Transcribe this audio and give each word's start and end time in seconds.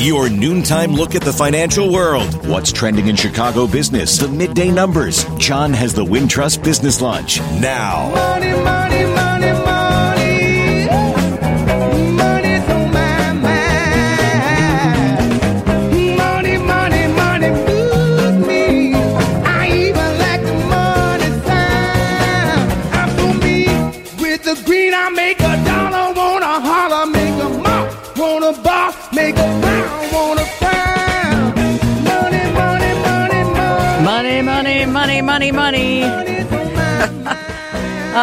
Your 0.00 0.30
noontime 0.30 0.92
look 0.92 1.14
at 1.14 1.20
the 1.20 1.32
financial 1.32 1.92
world. 1.92 2.46
What's 2.46 2.72
trending 2.72 3.08
in 3.08 3.16
Chicago 3.16 3.66
business? 3.66 4.16
The 4.16 4.28
midday 4.28 4.70
numbers. 4.70 5.26
John 5.36 5.74
has 5.74 5.92
the 5.92 6.02
Wintrust 6.02 6.64
Business 6.64 7.02
Lunch. 7.02 7.38
Now. 7.60 8.10
Money, 8.14 8.52
money, 8.64 8.89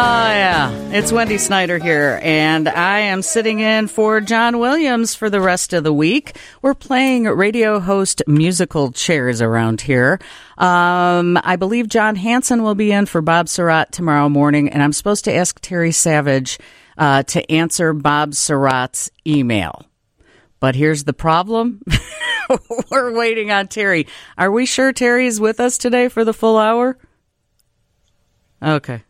yeah. 0.00 0.70
It's 0.92 1.10
Wendy 1.10 1.38
Snyder 1.38 1.78
here, 1.78 2.20
and 2.22 2.68
I 2.68 3.00
am 3.00 3.20
sitting 3.20 3.58
in 3.58 3.88
for 3.88 4.20
John 4.20 4.60
Williams 4.60 5.16
for 5.16 5.28
the 5.28 5.40
rest 5.40 5.72
of 5.72 5.82
the 5.82 5.92
week. 5.92 6.36
We're 6.62 6.74
playing 6.74 7.24
radio 7.24 7.80
host 7.80 8.22
musical 8.28 8.92
chairs 8.92 9.42
around 9.42 9.80
here. 9.80 10.20
Um, 10.56 11.36
I 11.42 11.56
believe 11.56 11.88
Jon 11.88 12.14
Hansen 12.14 12.62
will 12.62 12.76
be 12.76 12.92
in 12.92 13.06
for 13.06 13.20
Bob 13.20 13.46
Sirott 13.46 13.90
tomorrow 13.90 14.28
morning, 14.28 14.68
and 14.68 14.84
I'm 14.84 14.92
supposed 14.92 15.24
to 15.24 15.34
ask 15.34 15.58
Terry 15.60 15.90
Savage 15.90 16.60
uh, 16.96 17.24
to 17.24 17.50
answer 17.50 17.92
Bob 17.92 18.34
Sirott's 18.34 19.10
email. 19.26 19.84
But 20.60 20.76
here's 20.76 21.02
the 21.02 21.12
problem. 21.12 21.82
We're 22.92 23.18
waiting 23.18 23.50
on 23.50 23.66
Terry. 23.66 24.06
Are 24.38 24.52
we 24.52 24.64
sure 24.64 24.92
Terry 24.92 25.26
is 25.26 25.40
with 25.40 25.58
us 25.58 25.76
today 25.76 26.06
for 26.06 26.24
the 26.24 26.32
full 26.32 26.56
hour? 26.56 26.96
Okay. 28.62 29.02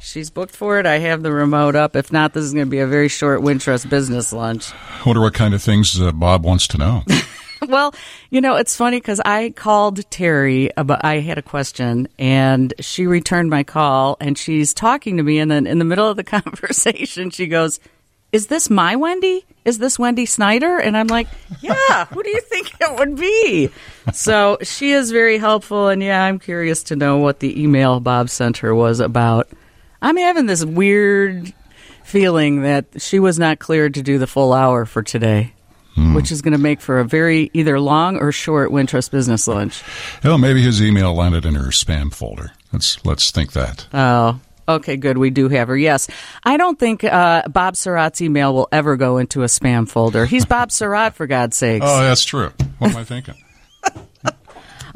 She's 0.00 0.30
booked 0.30 0.54
for 0.54 0.78
it. 0.78 0.86
I 0.86 0.98
have 0.98 1.22
the 1.22 1.32
remote 1.32 1.76
up. 1.76 1.96
If 1.96 2.12
not, 2.12 2.32
this 2.32 2.44
is 2.44 2.54
going 2.54 2.66
to 2.66 2.70
be 2.70 2.78
a 2.78 2.86
very 2.86 3.08
short 3.08 3.40
Wintrust 3.40 3.90
business 3.90 4.32
lunch. 4.32 4.72
I 4.72 5.02
wonder 5.04 5.20
what 5.20 5.34
kind 5.34 5.54
of 5.54 5.62
things 5.62 6.00
uh, 6.00 6.12
Bob 6.12 6.44
wants 6.44 6.66
to 6.68 6.78
know. 6.78 7.04
Well, 7.66 7.94
you 8.30 8.40
know, 8.40 8.56
it's 8.56 8.76
funny 8.76 8.98
because 8.98 9.20
I 9.20 9.50
called 9.50 10.08
Terry 10.10 10.70
about, 10.76 11.04
I 11.04 11.18
had 11.18 11.38
a 11.38 11.42
question 11.42 12.08
and 12.18 12.72
she 12.78 13.06
returned 13.06 13.50
my 13.50 13.64
call 13.64 14.16
and 14.20 14.38
she's 14.38 14.72
talking 14.72 15.16
to 15.16 15.22
me. 15.22 15.38
And 15.38 15.50
then 15.50 15.66
in 15.66 15.78
the 15.78 15.84
middle 15.84 16.08
of 16.08 16.16
the 16.16 16.24
conversation, 16.40 17.30
she 17.30 17.46
goes, 17.46 17.80
Is 18.32 18.46
this 18.46 18.70
my 18.70 18.96
Wendy? 18.96 19.44
Is 19.64 19.78
this 19.78 19.98
Wendy 19.98 20.24
Snyder? 20.24 20.78
And 20.78 20.96
I'm 20.96 21.08
like, 21.08 21.26
Yeah, 21.60 22.04
who 22.06 22.22
do 22.22 22.30
you 22.30 22.40
think 22.42 22.72
it 22.80 22.96
would 22.96 23.16
be? 23.16 23.70
So 24.12 24.58
she 24.62 24.92
is 24.92 25.10
very 25.10 25.38
helpful. 25.38 25.88
And 25.88 26.02
yeah, 26.02 26.24
I'm 26.24 26.38
curious 26.38 26.84
to 26.84 26.96
know 26.96 27.18
what 27.18 27.40
the 27.40 27.60
email 27.60 27.98
Bob 27.98 28.30
sent 28.30 28.58
her 28.58 28.74
was 28.74 29.00
about. 29.00 29.48
I'm 30.00 30.16
having 30.16 30.46
this 30.46 30.64
weird 30.64 31.52
feeling 32.04 32.62
that 32.62 32.86
she 33.00 33.18
was 33.18 33.38
not 33.38 33.58
cleared 33.58 33.94
to 33.94 34.02
do 34.02 34.18
the 34.18 34.26
full 34.26 34.52
hour 34.52 34.84
for 34.84 35.02
today. 35.02 35.52
Which 36.14 36.30
is 36.30 36.42
going 36.42 36.52
to 36.52 36.58
make 36.58 36.80
for 36.80 37.00
a 37.00 37.04
very 37.04 37.50
either 37.54 37.80
long 37.80 38.18
or 38.18 38.30
short 38.30 38.70
Wintrust 38.70 39.10
business 39.10 39.48
lunch. 39.48 39.82
Well, 40.22 40.38
maybe 40.38 40.62
his 40.62 40.80
email 40.80 41.12
landed 41.12 41.44
in 41.44 41.56
her 41.56 41.70
spam 41.72 42.14
folder. 42.14 42.52
Let's 42.72 43.04
let's 43.04 43.32
think 43.32 43.54
that. 43.54 43.88
Oh, 43.92 44.38
okay, 44.68 44.96
good. 44.96 45.18
We 45.18 45.30
do 45.30 45.48
have 45.48 45.66
her. 45.66 45.76
Yes, 45.76 46.06
I 46.44 46.56
don't 46.56 46.78
think 46.78 47.02
uh, 47.02 47.48
Bob 47.48 47.74
Sirott's 47.74 48.22
email 48.22 48.54
will 48.54 48.68
ever 48.70 48.96
go 48.96 49.18
into 49.18 49.42
a 49.42 49.46
spam 49.46 49.88
folder. 49.88 50.24
He's 50.24 50.44
Bob 50.46 50.68
Sirott, 50.70 51.14
for 51.14 51.26
God's 51.26 51.56
sakes. 51.56 51.84
Oh, 51.88 52.00
that's 52.00 52.24
true. 52.24 52.52
What 52.78 52.92
am 52.92 52.96
I 52.96 53.02
thinking? 53.02 53.34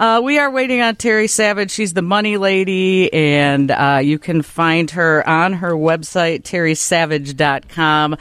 Uh, 0.02 0.20
we 0.20 0.36
are 0.36 0.50
waiting 0.50 0.80
on 0.80 0.96
Terry 0.96 1.28
Savage. 1.28 1.70
She's 1.70 1.92
the 1.92 2.02
money 2.02 2.36
lady, 2.36 3.12
and 3.12 3.70
uh, 3.70 4.00
you 4.02 4.18
can 4.18 4.42
find 4.42 4.90
her 4.90 5.24
on 5.28 5.52
her 5.52 5.74
website, 5.74 6.42
terrysavage.com. 6.42 8.16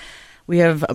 We 0.45 0.59
have 0.59 0.85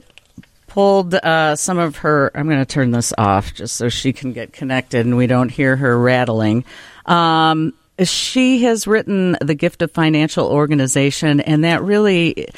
pulled 0.68 1.14
uh, 1.16 1.56
some 1.56 1.78
of 1.78 1.96
her. 1.96 2.30
I'm 2.36 2.46
going 2.46 2.60
to 2.60 2.64
turn 2.64 2.92
this 2.92 3.12
off 3.18 3.52
just 3.52 3.74
so 3.74 3.88
she 3.88 4.12
can 4.12 4.32
get 4.32 4.52
connected 4.52 5.04
and 5.04 5.16
we 5.16 5.26
don't 5.26 5.48
hear 5.48 5.74
her 5.74 5.98
rattling. 5.98 6.64
Um, 7.04 7.74
she 8.04 8.62
has 8.64 8.86
written 8.86 9.36
The 9.40 9.54
Gift 9.54 9.80
of 9.82 9.90
Financial 9.90 10.46
Organization, 10.46 11.40
and 11.40 11.64
that 11.64 11.82
really. 11.82 12.48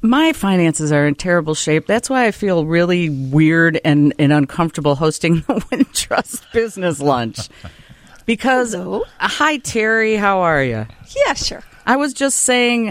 My 0.00 0.32
finances 0.32 0.92
are 0.92 1.06
in 1.06 1.14
terrible 1.16 1.54
shape. 1.54 1.86
That's 1.86 2.08
why 2.08 2.26
I 2.26 2.30
feel 2.30 2.64
really 2.64 3.10
weird 3.10 3.80
and, 3.84 4.14
and 4.18 4.32
uncomfortable 4.32 4.94
hosting 4.94 5.36
the 5.36 5.54
Wintrust 5.72 6.50
Business 6.52 7.00
Lunch. 7.00 7.48
Because, 8.26 8.72
Hello. 8.72 9.04
hi, 9.18 9.58
Terry, 9.58 10.16
how 10.16 10.40
are 10.40 10.62
you? 10.62 10.86
Yeah, 11.26 11.34
sure. 11.34 11.62
I 11.86 11.96
was 11.96 12.14
just 12.14 12.38
saying, 12.40 12.90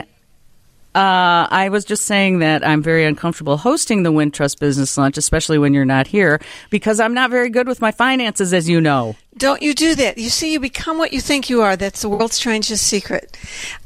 uh, 0.93 1.47
I 1.49 1.69
was 1.71 1.85
just 1.85 2.03
saying 2.05 2.39
that 2.39 2.67
I'm 2.67 2.83
very 2.83 3.05
uncomfortable 3.05 3.55
hosting 3.55 4.03
the 4.03 4.11
Wintrust 4.11 4.59
Business 4.59 4.97
Lunch, 4.97 5.17
especially 5.17 5.57
when 5.57 5.73
you're 5.73 5.85
not 5.85 6.07
here, 6.07 6.41
because 6.69 6.99
I'm 6.99 7.13
not 7.13 7.31
very 7.31 7.49
good 7.49 7.65
with 7.65 7.79
my 7.79 7.91
finances, 7.91 8.53
as 8.53 8.67
you 8.67 8.81
know. 8.81 9.15
Don't 9.37 9.61
you 9.61 9.73
do 9.73 9.95
that. 9.95 10.17
You 10.17 10.29
see, 10.29 10.51
you 10.51 10.59
become 10.59 10.97
what 10.97 11.13
you 11.13 11.21
think 11.21 11.49
you 11.49 11.61
are. 11.61 11.77
That's 11.77 12.01
the 12.01 12.09
world's 12.09 12.35
strangest 12.35 12.85
secret. 12.85 13.37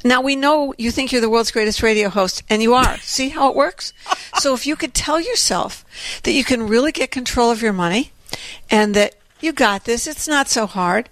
Now, 0.03 0.22
we 0.22 0.35
know 0.35 0.73
you 0.79 0.89
think 0.89 1.11
you're 1.11 1.22
the 1.22 1.29
world's 1.29 1.51
greatest 1.51 1.84
radio 1.84 2.09
host, 2.09 2.41
and 2.50 2.63
you 2.63 2.73
are. 2.73 2.97
see 3.01 3.29
how 3.29 3.50
it 3.51 3.55
works? 3.55 3.94
So, 4.39 4.55
if 4.55 4.66
you 4.66 4.75
could 4.75 4.95
tell 4.95 5.19
yourself 5.22 5.85
that 6.23 6.31
you 6.31 6.44
can 6.44 6.67
really 6.67 6.91
get 6.91 7.11
control 7.11 7.51
of 7.51 7.61
your 7.61 7.73
money 7.73 8.11
and 8.72 8.95
that 8.95 9.13
you 9.39 9.53
got 9.53 9.85
this, 9.85 10.07
it's 10.07 10.28
not 10.28 10.50
so 10.50 10.66
hard, 10.66 11.07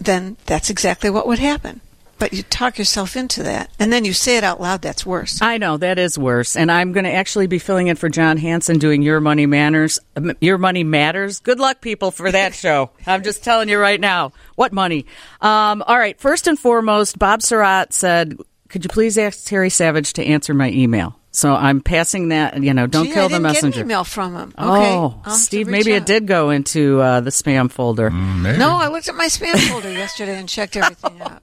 then 0.00 0.36
that's 0.46 0.70
exactly 0.70 1.10
what 1.10 1.26
would 1.26 1.38
happen. 1.38 1.80
But 2.18 2.34
you 2.34 2.42
talk 2.42 2.76
yourself 2.76 3.16
into 3.16 3.42
that, 3.44 3.70
and 3.78 3.90
then 3.90 4.04
you 4.04 4.12
say 4.12 4.36
it 4.36 4.44
out 4.44 4.60
loud, 4.60 4.82
that's 4.82 5.06
worse. 5.06 5.40
I 5.40 5.56
know 5.56 5.78
that 5.78 5.98
is 5.98 6.18
worse, 6.18 6.54
and 6.54 6.70
I'm 6.70 6.92
going 6.92 7.04
to 7.04 7.12
actually 7.12 7.46
be 7.46 7.58
filling 7.58 7.86
in 7.86 7.96
for 7.96 8.10
Jon 8.10 8.36
Hansen 8.36 8.78
doing 8.78 9.00
Your 9.00 9.20
Money 9.20 9.46
Manners. 9.46 9.98
um, 10.16 10.32
Your 10.38 10.58
Money 10.58 10.84
Matters. 10.84 11.40
Good 11.40 11.58
luck, 11.58 11.80
people, 11.80 12.10
for 12.10 12.30
that 12.30 12.54
show. 12.64 12.90
I'm 13.06 13.22
just 13.22 13.42
telling 13.42 13.70
you 13.70 13.78
right 13.78 13.98
now. 13.98 14.32
What 14.56 14.74
money? 14.74 15.06
Um, 15.40 15.82
all 15.86 15.98
right. 15.98 16.20
First 16.20 16.46
and 16.46 16.58
foremost, 16.58 17.18
Bob 17.18 17.40
Sirott 17.40 17.94
said, 17.94 18.36
"Could 18.68 18.84
you 18.84 18.90
please 18.90 19.16
ask 19.16 19.46
Terry 19.46 19.70
Savage 19.70 20.12
to 20.14 20.22
answer 20.22 20.52
my 20.52 20.70
email?" 20.70 21.18
So 21.32 21.54
I'm 21.54 21.80
passing 21.80 22.28
that. 22.30 22.60
You 22.62 22.74
know, 22.74 22.86
don't 22.86 23.06
Gee, 23.06 23.12
kill 23.12 23.24
I 23.24 23.28
the 23.28 23.34
didn't 23.34 23.42
messenger. 23.42 23.76
Get 23.76 23.80
an 23.82 23.86
email 23.86 24.04
from 24.04 24.34
him. 24.34 24.48
Okay. 24.58 24.66
Oh, 24.66 24.66
I'll 24.66 25.10
have 25.10 25.32
to 25.34 25.38
Steve, 25.38 25.66
reach 25.68 25.72
maybe 25.72 25.92
it 25.92 26.06
did 26.06 26.26
go 26.26 26.50
into 26.50 27.00
uh, 27.00 27.20
the 27.20 27.30
spam 27.30 27.70
folder. 27.70 28.10
Maybe. 28.10 28.58
No, 28.58 28.70
I 28.70 28.88
looked 28.88 29.08
at 29.08 29.14
my 29.14 29.26
spam 29.26 29.56
folder 29.70 29.92
yesterday 29.92 30.36
and 30.38 30.48
checked 30.48 30.76
everything 30.76 31.20
out. 31.22 31.40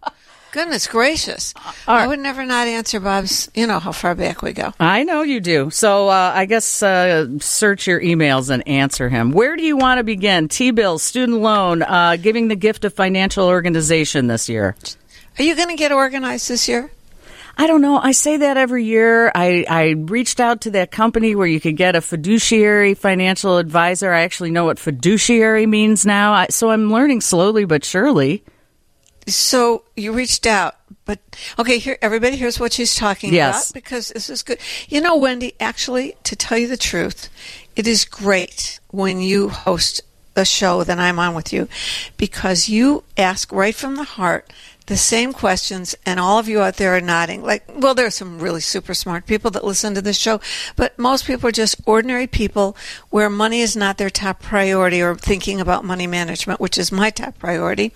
Goodness 0.52 0.88
gracious. 0.88 1.53
I 1.88 2.08
would 2.08 2.20
never 2.20 2.44
not 2.46 2.68
answer 2.68 3.00
Bob's, 3.00 3.50
you 3.53 3.68
know 3.68 3.80
how 3.80 3.92
far 3.92 4.16
back 4.16 4.42
we 4.42 4.53
go. 4.53 4.74
I 4.80 5.03
know 5.03 5.22
you 5.22 5.40
do. 5.40 5.70
So 5.70 6.08
uh, 6.08 6.31
I 6.34 6.46
guess 6.46 6.81
uh, 6.81 7.38
search 7.40 7.86
your 7.86 8.02
emails 8.02 8.50
and 8.50 8.68
answer 8.68 9.08
him. 9.09 9.31
Where 9.31 9.56
do 9.56 9.62
you 9.64 9.78
want 9.78 10.00
to 10.00 10.04
begin? 10.04 10.48
T 10.48 10.72
bills, 10.72 11.04
student 11.04 11.40
loan, 11.42 11.84
uh, 11.84 12.16
giving 12.16 12.48
the 12.48 12.56
gift 12.56 12.86
of 12.86 12.94
financial 12.94 13.46
organization 13.46 14.28
this 14.28 14.50
year. 14.50 14.75
Are 15.38 15.44
you 15.44 15.56
going 15.56 15.69
to 15.69 15.75
get 15.75 15.92
organized 15.92 16.50
this 16.50 16.68
year? 16.68 16.90
I 17.59 17.66
don't 17.66 17.81
know. 17.81 17.97
I 17.97 18.12
say 18.12 18.38
that 18.38 18.56
every 18.56 18.85
year. 18.85 19.31
I, 19.34 19.66
I 19.68 19.90
reached 19.97 20.40
out 20.40 20.62
to 20.62 20.72
that 20.72 20.91
company 20.91 21.34
where 21.34 21.47
you 21.47 21.59
could 21.59 21.75
get 21.75 21.95
a 21.95 22.01
fiduciary 22.01 22.94
financial 22.94 23.57
advisor. 23.57 24.13
I 24.13 24.22
actually 24.22 24.51
know 24.51 24.66
what 24.66 24.78
fiduciary 24.78 25.66
means 25.66 26.06
now. 26.06 26.34
I, 26.34 26.47
so 26.51 26.69
I'm 26.69 26.91
learning 26.91 27.22
slowly 27.22 27.66
but 27.66 27.84
surely. 27.84 28.44
So 29.25 29.84
you 29.95 30.13
reached 30.13 30.45
out, 30.45 30.75
but 31.03 31.19
okay, 31.59 31.79
here, 31.79 31.97
everybody, 32.01 32.38
here's 32.38 32.59
what 32.59 32.72
she's 32.73 32.95
talking 32.95 33.34
Yes. 33.34 33.72
about 33.72 33.74
because 33.74 34.09
this 34.09 34.29
is 34.29 34.44
good. 34.44 34.59
You 34.88 35.01
know, 35.01 35.18
Wendy, 35.18 35.53
actually, 35.59 36.16
to 36.24 36.35
tell 36.35 36.57
you 36.57 36.68
the 36.68 36.78
truth, 36.78 37.28
it 37.75 37.88
is 37.88 38.06
great 38.06 38.79
when 38.91 39.19
you 39.19 39.50
host 39.50 40.01
a 40.36 40.45
show 40.45 40.83
that 40.83 41.00
I'm 41.00 41.18
on 41.19 41.33
with 41.33 41.51
you 41.51 41.68
because 42.18 42.69
you 42.69 43.04
ask 43.18 43.51
right 43.51 43.75
from 43.75 43.95
the 43.95 44.04
heart 44.04 44.54
the 44.88 44.98
same 44.98 45.31
questions 45.34 45.95
and 46.06 46.19
all 46.19 46.39
of 46.39 46.48
you 46.48 46.62
out 46.62 46.78
there 46.78 46.95
are 46.95 47.01
nodding 47.01 47.44
like 47.44 47.63
well 47.75 47.94
there 47.94 48.06
are 48.06 48.10
some 48.10 48.39
really 48.39 48.62
super 48.62 48.94
smart 48.94 49.25
people 49.25 49.51
that 49.51 49.63
listen 49.63 49.94
to 49.94 50.01
this 50.01 50.18
show 50.18 50.39
but 50.75 50.98
most 50.98 51.25
people 51.25 51.48
are 51.48 51.51
just 51.51 51.80
ordinary 51.86 52.25
people 52.28 52.75
where 53.10 53.30
money 53.30 53.62
is 53.62 53.75
not 53.75 53.98
their 53.98 54.10
top 54.10 54.42
priority 54.42 55.01
or 55.01 55.16
thinking 55.16 55.62
about 55.62 55.86
money 55.86 56.07
management 56.07 56.60
which 56.60 56.78
is 56.78 56.92
my 56.92 57.10
top 57.10 57.38
priority 57.38 57.94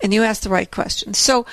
and 0.00 0.14
you 0.14 0.22
ask 0.22 0.42
the 0.42 0.48
right 0.48 0.70
questions 0.70 1.18
so 1.18 1.44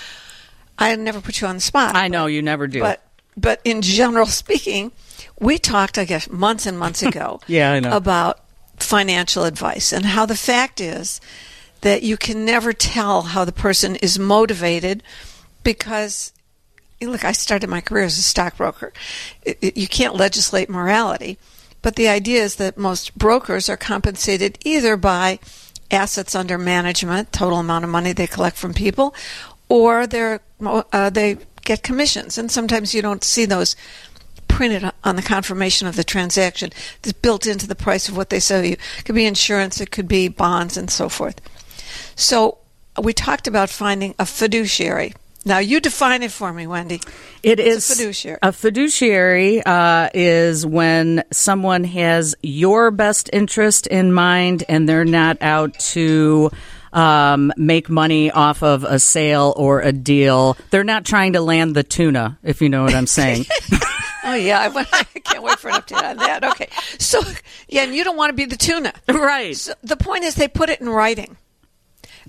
i 0.79 0.95
never 0.95 1.19
put 1.19 1.41
you 1.41 1.47
on 1.47 1.55
the 1.55 1.61
spot 1.61 1.95
I 1.95 2.07
know 2.07 2.27
you 2.27 2.41
never 2.41 2.67
do. 2.67 2.79
but 2.79 3.01
but 3.37 3.59
in 3.63 3.81
general 3.81 4.27
speaking, 4.27 4.91
we 5.39 5.57
talked, 5.57 5.97
I 5.97 6.05
guess, 6.05 6.29
months 6.29 6.65
and 6.65 6.79
months 6.79 7.03
ago. 7.09 7.41
Yeah, 7.47 7.71
I 7.71 7.79
know. 7.79 7.91
About 7.95 8.39
financial 8.77 9.45
advice 9.45 9.93
and 9.93 10.05
how 10.05 10.25
the 10.25 10.35
fact 10.35 10.81
is 10.81 11.21
that 11.85 12.01
you 12.01 12.17
can 12.17 12.43
never 12.43 12.73
tell 12.73 13.21
how 13.21 13.45
the 13.45 13.51
person 13.51 13.95
is 13.97 14.17
motivated 14.17 15.03
because 15.63 16.33
look, 16.99 17.23
I 17.23 17.31
started 17.31 17.69
my 17.69 17.79
career 17.79 18.05
as 18.05 18.17
a 18.17 18.23
stockbroker. 18.23 18.91
It, 19.43 19.59
it, 19.61 19.77
you 19.77 19.87
can't 19.87 20.15
legislate 20.15 20.67
morality, 20.67 21.37
but 21.83 21.95
the 21.95 22.07
idea 22.07 22.41
is 22.41 22.55
that 22.55 22.75
most 22.75 23.15
brokers 23.15 23.69
are 23.69 23.77
compensated 23.77 24.57
either 24.65 24.97
by 24.97 25.37
assets 25.91 26.33
under 26.33 26.57
management, 26.57 27.31
total 27.31 27.59
amount 27.59 27.85
of 27.85 27.91
money 27.91 28.13
they 28.13 28.25
collect 28.25 28.57
from 28.57 28.73
people, 28.73 29.13
or 29.69 30.07
they're 30.07 30.39
uh, 30.65 31.11
they 31.11 31.37
get 31.65 31.83
commissions, 31.83 32.39
and 32.39 32.49
sometimes 32.49 32.95
you 32.95 33.03
don't 33.03 33.23
see 33.23 33.45
those 33.45 33.75
printed 34.47 34.91
on 35.03 35.17
the 35.17 35.21
confirmation 35.21 35.87
of 35.87 35.97
the 35.97 36.03
transaction. 36.03 36.71
It's 37.03 37.13
built 37.13 37.45
into 37.45 37.67
the 37.67 37.75
price 37.75 38.09
of 38.09 38.17
what 38.17 38.31
they 38.31 38.39
sell 38.39 38.65
you. 38.65 38.73
It 38.97 39.05
could 39.05 39.13
be 39.13 39.27
insurance, 39.27 39.79
it 39.79 39.91
could 39.91 40.07
be 40.07 40.29
bonds, 40.29 40.77
and 40.77 40.89
so 40.89 41.09
forth. 41.09 41.39
So 42.15 42.59
we 43.01 43.13
talked 43.13 43.47
about 43.47 43.69
finding 43.69 44.15
a 44.19 44.25
fiduciary. 44.25 45.13
Now 45.47 45.59
you 45.59 45.79
define 45.79 46.23
it 46.23 46.31
for 46.31 46.51
me, 46.51 46.65
Wendy. 46.65 47.01
It 47.43 47.59
What's 47.59 47.89
is 47.89 47.89
a 47.91 47.95
fiduciary? 47.95 48.39
A 48.41 48.51
fiduciary 48.51 49.63
uh, 49.63 50.09
is 50.13 50.65
when 50.65 51.23
someone 51.31 51.83
has 51.83 52.35
your 52.41 52.89
best 52.89 53.29
interest 53.31 53.85
in 53.85 54.11
mind, 54.11 54.63
and 54.67 54.89
they're 54.89 55.05
not 55.05 55.37
out 55.41 55.77
to 55.91 56.49
um, 56.93 57.53
make 57.57 57.89
money 57.89 58.31
off 58.31 58.63
of 58.63 58.85
a 58.85 58.97
sale 58.97 59.53
or 59.55 59.81
a 59.81 59.91
deal. 59.91 60.57
They're 60.71 60.83
not 60.83 61.05
trying 61.05 61.33
to 61.33 61.41
land 61.41 61.75
the 61.75 61.83
tuna, 61.83 62.39
if 62.41 62.61
you 62.61 62.69
know 62.69 62.83
what 62.83 62.95
I'm 62.95 63.07
saying. 63.07 63.45
Oh 64.27 64.33
yeah, 64.33 64.59
I, 64.59 64.65
I 64.91 65.03
can't 65.19 65.43
wait 65.43 65.59
for 65.59 65.69
an 65.69 65.75
update 65.75 66.03
on 66.03 66.17
that. 66.17 66.43
Okay, 66.43 66.67
so 66.97 67.21
yeah, 67.69 67.83
and 67.83 67.93
you 67.93 68.03
don't 68.03 68.17
want 68.17 68.31
to 68.31 68.33
be 68.33 68.45
the 68.45 68.57
tuna. 68.57 68.91
right. 69.07 69.55
So 69.55 69.73
the 69.83 69.95
point 69.95 70.23
is, 70.23 70.33
they 70.33 70.47
put 70.47 70.69
it 70.69 70.81
in 70.81 70.89
writing. 70.89 71.37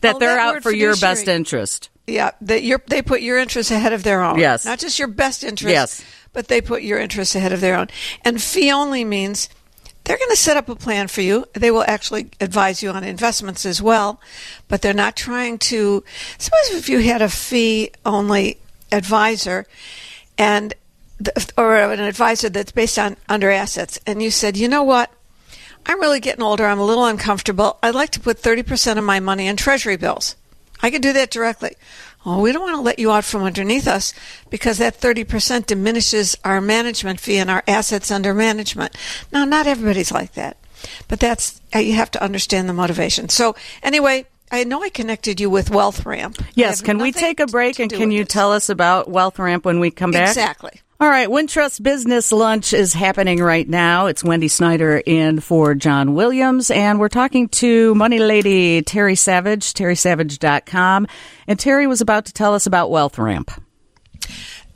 That 0.02 0.16
Oh, 0.16 0.18
they're 0.18 0.36
that 0.36 0.56
out 0.56 0.62
for 0.62 0.72
your 0.72 0.96
best 0.96 1.28
interest. 1.28 1.88
Yeah, 2.06 2.30
that 2.42 2.62
you're, 2.62 2.80
they 2.86 3.02
put 3.02 3.20
your 3.22 3.38
interests 3.38 3.72
ahead 3.72 3.92
of 3.92 4.02
their 4.04 4.22
own. 4.22 4.38
Yes. 4.38 4.64
not 4.64 4.78
just 4.78 4.98
your 4.98 5.08
best 5.08 5.42
interest. 5.42 5.72
Yes. 5.72 6.04
but 6.32 6.48
they 6.48 6.60
put 6.60 6.82
your 6.82 6.98
interests 7.00 7.34
ahead 7.34 7.52
of 7.52 7.60
their 7.60 7.76
own. 7.76 7.88
And 8.24 8.40
fee 8.40 8.70
only 8.70 9.04
means 9.04 9.48
they're 10.04 10.18
going 10.18 10.30
to 10.30 10.36
set 10.36 10.56
up 10.56 10.68
a 10.68 10.76
plan 10.76 11.08
for 11.08 11.20
you. 11.20 11.46
They 11.54 11.72
will 11.72 11.82
actually 11.88 12.30
advise 12.40 12.80
you 12.80 12.90
on 12.90 13.02
investments 13.02 13.66
as 13.66 13.82
well, 13.82 14.20
but 14.68 14.82
they're 14.82 14.94
not 14.94 15.16
trying 15.16 15.58
to. 15.58 16.04
Suppose 16.38 16.70
if 16.74 16.88
you 16.88 17.00
had 17.00 17.22
a 17.22 17.28
fee 17.28 17.90
only 18.04 18.58
advisor, 18.92 19.66
and 20.38 20.74
or 21.58 21.76
an 21.76 21.98
advisor 21.98 22.48
that's 22.50 22.70
based 22.70 23.00
on 23.00 23.16
under 23.28 23.50
assets, 23.50 23.98
and 24.06 24.22
you 24.22 24.30
said, 24.30 24.56
you 24.56 24.68
know 24.68 24.84
what. 24.84 25.10
I'm 25.86 26.00
really 26.00 26.20
getting 26.20 26.42
older. 26.42 26.66
I'm 26.66 26.80
a 26.80 26.84
little 26.84 27.06
uncomfortable. 27.06 27.78
I'd 27.82 27.94
like 27.94 28.10
to 28.10 28.20
put 28.20 28.42
30% 28.42 28.98
of 28.98 29.04
my 29.04 29.20
money 29.20 29.46
in 29.46 29.56
treasury 29.56 29.96
bills. 29.96 30.36
I 30.82 30.90
could 30.90 31.02
do 31.02 31.12
that 31.14 31.30
directly. 31.30 31.74
Well, 32.24 32.40
we 32.40 32.50
don't 32.50 32.62
want 32.62 32.74
to 32.76 32.82
let 32.82 32.98
you 32.98 33.12
out 33.12 33.24
from 33.24 33.44
underneath 33.44 33.86
us 33.86 34.12
because 34.50 34.78
that 34.78 35.00
30% 35.00 35.66
diminishes 35.66 36.36
our 36.44 36.60
management 36.60 37.20
fee 37.20 37.38
and 37.38 37.48
our 37.48 37.62
assets 37.68 38.10
under 38.10 38.34
management. 38.34 38.96
Now, 39.32 39.44
not 39.44 39.68
everybody's 39.68 40.10
like 40.10 40.32
that, 40.32 40.56
but 41.06 41.20
that's, 41.20 41.60
you 41.72 41.92
have 41.94 42.10
to 42.10 42.22
understand 42.22 42.68
the 42.68 42.74
motivation. 42.74 43.28
So, 43.28 43.54
anyway, 43.80 44.26
I 44.50 44.64
know 44.64 44.82
I 44.82 44.88
connected 44.88 45.40
you 45.40 45.50
with 45.50 45.70
WealthRamp. 45.70 46.44
Yes. 46.54 46.80
Can 46.80 46.98
we 46.98 47.12
take 47.12 47.40
a 47.40 47.46
break 47.46 47.78
and 47.78 47.90
can 47.90 48.10
you 48.10 48.24
this. 48.24 48.32
tell 48.32 48.52
us 48.52 48.68
about 48.68 49.08
WealthRamp 49.08 49.64
when 49.64 49.80
we 49.80 49.90
come 49.90 50.12
back? 50.12 50.28
Exactly. 50.28 50.80
All 50.98 51.08
right, 51.10 51.28
Wintrust 51.28 51.82
Business 51.82 52.32
Lunch 52.32 52.72
is 52.72 52.94
happening 52.94 53.42
right 53.42 53.68
now. 53.68 54.06
It's 54.06 54.24
Wendy 54.24 54.48
Snyder 54.48 54.96
in 55.04 55.40
for 55.40 55.74
John 55.74 56.14
Williams, 56.14 56.70
and 56.70 56.98
we're 56.98 57.10
talking 57.10 57.48
to 57.50 57.94
money 57.94 58.18
lady 58.18 58.80
Terry 58.80 59.14
Savage, 59.14 59.74
terrysavage.com. 59.74 61.06
And 61.46 61.58
Terry 61.60 61.86
was 61.86 62.00
about 62.00 62.24
to 62.26 62.32
tell 62.32 62.54
us 62.54 62.66
about 62.66 62.88
WealthRamp. 62.88 63.62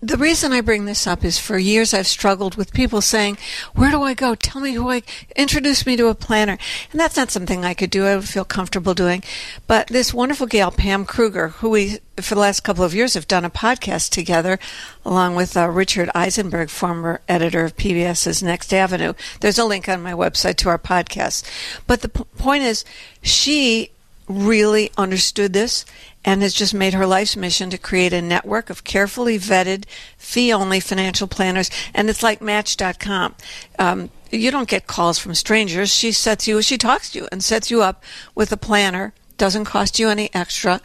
The 0.02 0.16
reason 0.16 0.52
I 0.52 0.62
bring 0.62 0.86
this 0.86 1.06
up 1.06 1.24
is 1.24 1.38
for 1.38 1.58
years 1.58 1.92
I've 1.92 2.06
struggled 2.06 2.54
with 2.54 2.72
people 2.72 3.02
saying, 3.02 3.36
Where 3.74 3.90
do 3.90 4.02
I 4.02 4.14
go? 4.14 4.34
Tell 4.34 4.62
me 4.62 4.72
who 4.72 4.90
I 4.90 5.02
introduce 5.36 5.84
me 5.84 5.94
to 5.96 6.08
a 6.08 6.14
planner. 6.14 6.56
And 6.90 6.98
that's 6.98 7.18
not 7.18 7.30
something 7.30 7.66
I 7.66 7.74
could 7.74 7.90
do, 7.90 8.06
I 8.06 8.16
would 8.16 8.26
feel 8.26 8.46
comfortable 8.46 8.94
doing. 8.94 9.22
But 9.66 9.88
this 9.88 10.14
wonderful 10.14 10.46
gal, 10.46 10.70
Pam 10.70 11.04
Krueger, 11.04 11.48
who 11.48 11.68
we 11.68 11.98
for 12.16 12.34
the 12.34 12.40
last 12.40 12.60
couple 12.60 12.82
of 12.82 12.94
years 12.94 13.12
have 13.12 13.28
done 13.28 13.44
a 13.44 13.50
podcast 13.50 14.08
together, 14.08 14.58
along 15.04 15.34
with 15.34 15.54
uh, 15.54 15.68
Richard 15.68 16.08
Eisenberg, 16.14 16.70
former 16.70 17.20
editor 17.28 17.66
of 17.66 17.76
PBS's 17.76 18.42
Next 18.42 18.72
Avenue. 18.72 19.12
There's 19.40 19.58
a 19.58 19.66
link 19.66 19.86
on 19.86 20.02
my 20.02 20.12
website 20.12 20.56
to 20.56 20.70
our 20.70 20.78
podcast. 20.78 21.44
But 21.86 22.00
the 22.00 22.08
p- 22.08 22.24
point 22.38 22.62
is, 22.62 22.86
she 23.20 23.90
really 24.30 24.90
understood 24.96 25.52
this 25.52 25.84
and 26.24 26.42
has 26.42 26.54
just 26.54 26.72
made 26.72 26.94
her 26.94 27.06
life's 27.06 27.36
mission 27.36 27.70
to 27.70 27.78
create 27.78 28.12
a 28.12 28.22
network 28.22 28.70
of 28.70 28.84
carefully 28.84 29.38
vetted, 29.38 29.84
fee 30.16 30.52
only 30.52 30.80
financial 30.80 31.26
planners. 31.26 31.70
And 31.94 32.08
it's 32.08 32.22
like 32.22 32.40
Match.com. 32.40 33.34
Um, 33.78 34.10
you 34.30 34.50
don't 34.50 34.68
get 34.68 34.86
calls 34.86 35.18
from 35.18 35.34
strangers. 35.34 35.92
She 35.92 36.12
sets 36.12 36.46
you, 36.46 36.62
she 36.62 36.78
talks 36.78 37.10
to 37.10 37.20
you 37.20 37.28
and 37.32 37.42
sets 37.42 37.70
you 37.70 37.82
up 37.82 38.02
with 38.34 38.52
a 38.52 38.56
planner. 38.56 39.12
Doesn't 39.38 39.64
cost 39.64 39.98
you 39.98 40.08
any 40.08 40.32
extra, 40.34 40.80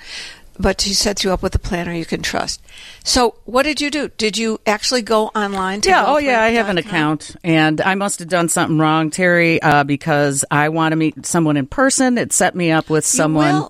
but 0.60 0.82
she 0.82 0.94
sets 0.94 1.24
you 1.24 1.32
up 1.32 1.42
with 1.42 1.56
a 1.56 1.60
planner 1.60 1.94
you 1.94 2.06
can 2.06 2.22
trust. 2.22 2.62
So, 3.04 3.36
what 3.46 3.64
did 3.64 3.82
you 3.82 3.92
do? 3.92 4.10
Did 4.10 4.38
you 4.38 4.60
actually 4.66 5.02
go 5.02 5.28
online 5.28 5.82
to 5.82 5.90
Yeah, 5.90 6.06
oh 6.08 6.18
yeah, 6.18 6.42
I 6.42 6.52
have 6.52 6.70
an 6.70 6.78
account, 6.78 7.36
and 7.44 7.82
I 7.82 7.96
must 7.96 8.20
have 8.20 8.30
done 8.30 8.50
something 8.50 8.78
wrong, 8.78 9.10
Terry, 9.10 9.62
uh, 9.62 9.84
because 9.84 10.46
I 10.50 10.70
want 10.70 10.94
to 10.94 10.96
meet 10.96 11.26
someone 11.26 11.58
in 11.58 11.68
person. 11.68 12.18
It 12.18 12.34
set 12.34 12.56
me 12.56 12.72
up 12.72 12.90
with 12.90 13.06
someone. 13.06 13.70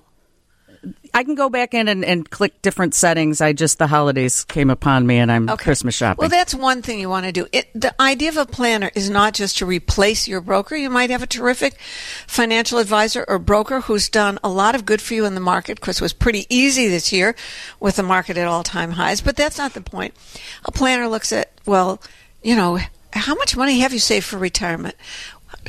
I 1.15 1.23
can 1.23 1.35
go 1.35 1.50
back 1.50 1.73
in 1.73 1.88
and, 1.88 2.03
and 2.03 2.29
click 2.29 2.62
different 2.62 2.94
settings. 2.94 3.39
I 3.39 3.53
just 3.53 3.79
the 3.79 3.88
holidays 3.88 4.44
came 4.44 4.69
upon 4.69 5.07
me, 5.07 5.17
and 5.17 5.31
I'm 5.31 5.50
Okay. 5.50 5.63
Christmas 5.63 5.95
shopping. 5.95 6.17
Well, 6.19 6.29
that's 6.29 6.53
one 6.53 6.81
thing 6.81 7.00
you 7.00 7.09
want 7.09 7.25
to 7.25 7.31
do. 7.31 7.47
It, 7.53 7.69
the 7.73 8.00
idea 8.01 8.29
of 8.29 8.38
a 8.38 8.45
planner 8.45 8.91
is 8.95 9.09
not 9.09 9.33
just 9.33 9.57
to 9.59 9.65
replace 9.65 10.27
your 10.27 10.41
broker. 10.41 10.75
You 10.75 10.89
might 10.89 11.09
have 11.09 11.23
a 11.23 11.27
terrific 11.27 11.79
financial 12.27 12.79
advisor 12.79 13.23
or 13.29 13.39
broker 13.39 13.79
who's 13.79 14.09
done 14.09 14.39
a 14.44 14.50
lot 14.50 14.75
of 14.75 14.85
good 14.85 15.01
for 15.01 15.13
you 15.13 15.25
in 15.25 15.35
the 15.35 15.39
market. 15.41 15.71
Of 15.73 15.81
course, 15.81 16.01
it 16.01 16.03
was 16.03 16.12
pretty 16.12 16.45
easy 16.50 16.89
this 16.89 17.13
year 17.13 17.33
with 17.79 17.95
the 17.95 18.03
market 18.03 18.38
at 18.38 18.47
all-time 18.47 18.91
highs, 18.91 19.21
but 19.21 19.38
that's 19.38 19.57
not 19.57 19.73
the 19.73 19.81
point. 19.81 20.13
A 20.65 20.71
planner 20.71 21.07
looks 21.07 21.31
at, 21.31 21.50
well, 21.65 22.01
you 22.44 22.57
know, 22.57 22.77
how 23.13 23.35
much 23.35 23.56
money 23.56 23.79
have 23.79 23.94
you 23.94 24.00
saved 24.00 24.25
for 24.25 24.38
retirement? 24.38 24.95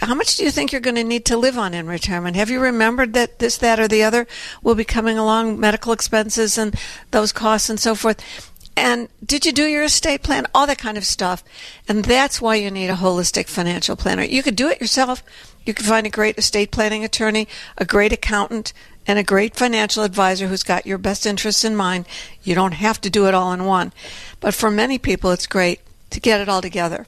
How 0.02 0.14
much 0.14 0.36
do 0.36 0.44
you 0.44 0.50
think 0.50 0.72
you're 0.72 0.80
going 0.80 0.96
to 0.96 1.04
need 1.04 1.24
to 1.26 1.36
live 1.36 1.56
on 1.56 1.72
in 1.72 1.86
retirement? 1.86 2.36
Have 2.36 2.50
you 2.50 2.60
remembered 2.60 3.14
that 3.14 3.38
this, 3.38 3.56
that, 3.58 3.80
or 3.80 3.88
the 3.88 4.02
other 4.02 4.26
will 4.62 4.74
be 4.74 4.84
coming 4.84 5.16
along, 5.16 5.58
medical 5.58 5.92
expenses 5.92 6.58
and 6.58 6.74
those 7.12 7.32
costs 7.32 7.70
and 7.70 7.80
so 7.80 7.94
forth? 7.94 8.52
And 8.76 9.08
did 9.24 9.46
you 9.46 9.52
do 9.52 9.64
your 9.64 9.84
estate 9.84 10.22
plan? 10.22 10.46
All 10.54 10.66
that 10.66 10.76
kind 10.76 10.98
of 10.98 11.06
stuff. 11.06 11.42
And 11.88 12.04
that's 12.04 12.42
why 12.42 12.56
you 12.56 12.70
need 12.70 12.90
a 12.90 12.96
holistic 12.96 13.48
financial 13.48 13.96
planner. 13.96 14.22
You 14.22 14.42
could 14.42 14.54
do 14.54 14.68
it 14.68 14.82
yourself. 14.82 15.22
You 15.64 15.72
could 15.72 15.86
find 15.86 16.06
a 16.06 16.10
great 16.10 16.36
estate 16.36 16.70
planning 16.70 17.02
attorney, 17.02 17.48
a 17.78 17.86
great 17.86 18.12
accountant, 18.12 18.74
and 19.06 19.18
a 19.18 19.24
great 19.24 19.56
financial 19.56 20.04
advisor 20.04 20.48
who's 20.48 20.62
got 20.62 20.86
your 20.86 20.98
best 20.98 21.24
interests 21.24 21.64
in 21.64 21.74
mind. 21.74 22.06
You 22.42 22.54
don't 22.54 22.74
have 22.74 23.00
to 23.00 23.10
do 23.10 23.26
it 23.26 23.34
all 23.34 23.52
in 23.52 23.64
one. 23.64 23.94
But 24.40 24.52
for 24.52 24.70
many 24.70 24.98
people, 24.98 25.30
it's 25.30 25.46
great 25.46 25.80
to 26.10 26.20
get 26.20 26.40
it 26.42 26.48
all 26.48 26.60
together. 26.60 27.06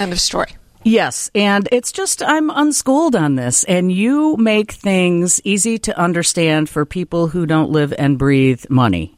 End 0.00 0.12
of 0.12 0.20
story. 0.20 0.56
Yes, 0.84 1.30
and 1.34 1.66
it's 1.72 1.92
just 1.92 2.22
I'm 2.22 2.50
unschooled 2.50 3.16
on 3.16 3.36
this, 3.36 3.64
and 3.64 3.90
you 3.90 4.36
make 4.36 4.72
things 4.72 5.40
easy 5.42 5.78
to 5.78 5.98
understand 5.98 6.68
for 6.68 6.84
people 6.84 7.28
who 7.28 7.46
don't 7.46 7.70
live 7.70 7.94
and 7.98 8.18
breathe 8.18 8.66
money. 8.68 9.16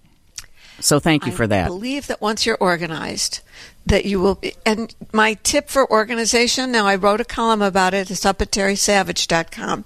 So 0.80 1.00
thank 1.00 1.26
you 1.26 1.32
for 1.32 1.46
that. 1.46 1.64
I 1.64 1.68
believe 1.68 2.06
that 2.06 2.20
once 2.20 2.44
you're 2.44 2.58
organized, 2.60 3.40
that 3.86 4.04
you 4.04 4.20
will 4.20 4.34
be. 4.34 4.54
And 4.66 4.94
my 5.12 5.34
tip 5.34 5.68
for 5.68 5.90
organization, 5.90 6.70
now 6.70 6.86
I 6.86 6.96
wrote 6.96 7.20
a 7.20 7.24
column 7.24 7.62
about 7.62 7.94
it. 7.94 8.10
It's 8.10 8.26
up 8.26 8.42
at 8.42 8.50
terrysavage.com. 8.50 9.84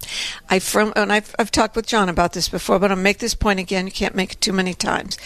I 0.48 0.58
from, 0.58 0.92
and 0.96 1.12
I've, 1.12 1.34
I've 1.38 1.50
talked 1.50 1.76
with 1.76 1.86
John 1.86 2.08
about 2.08 2.32
this 2.32 2.48
before, 2.48 2.78
but 2.78 2.90
I'll 2.90 2.96
make 2.96 3.18
this 3.18 3.34
point 3.34 3.60
again. 3.60 3.86
You 3.86 3.92
can't 3.92 4.14
make 4.14 4.32
it 4.32 4.40
too 4.40 4.52
many 4.52 4.74
times. 4.74 5.16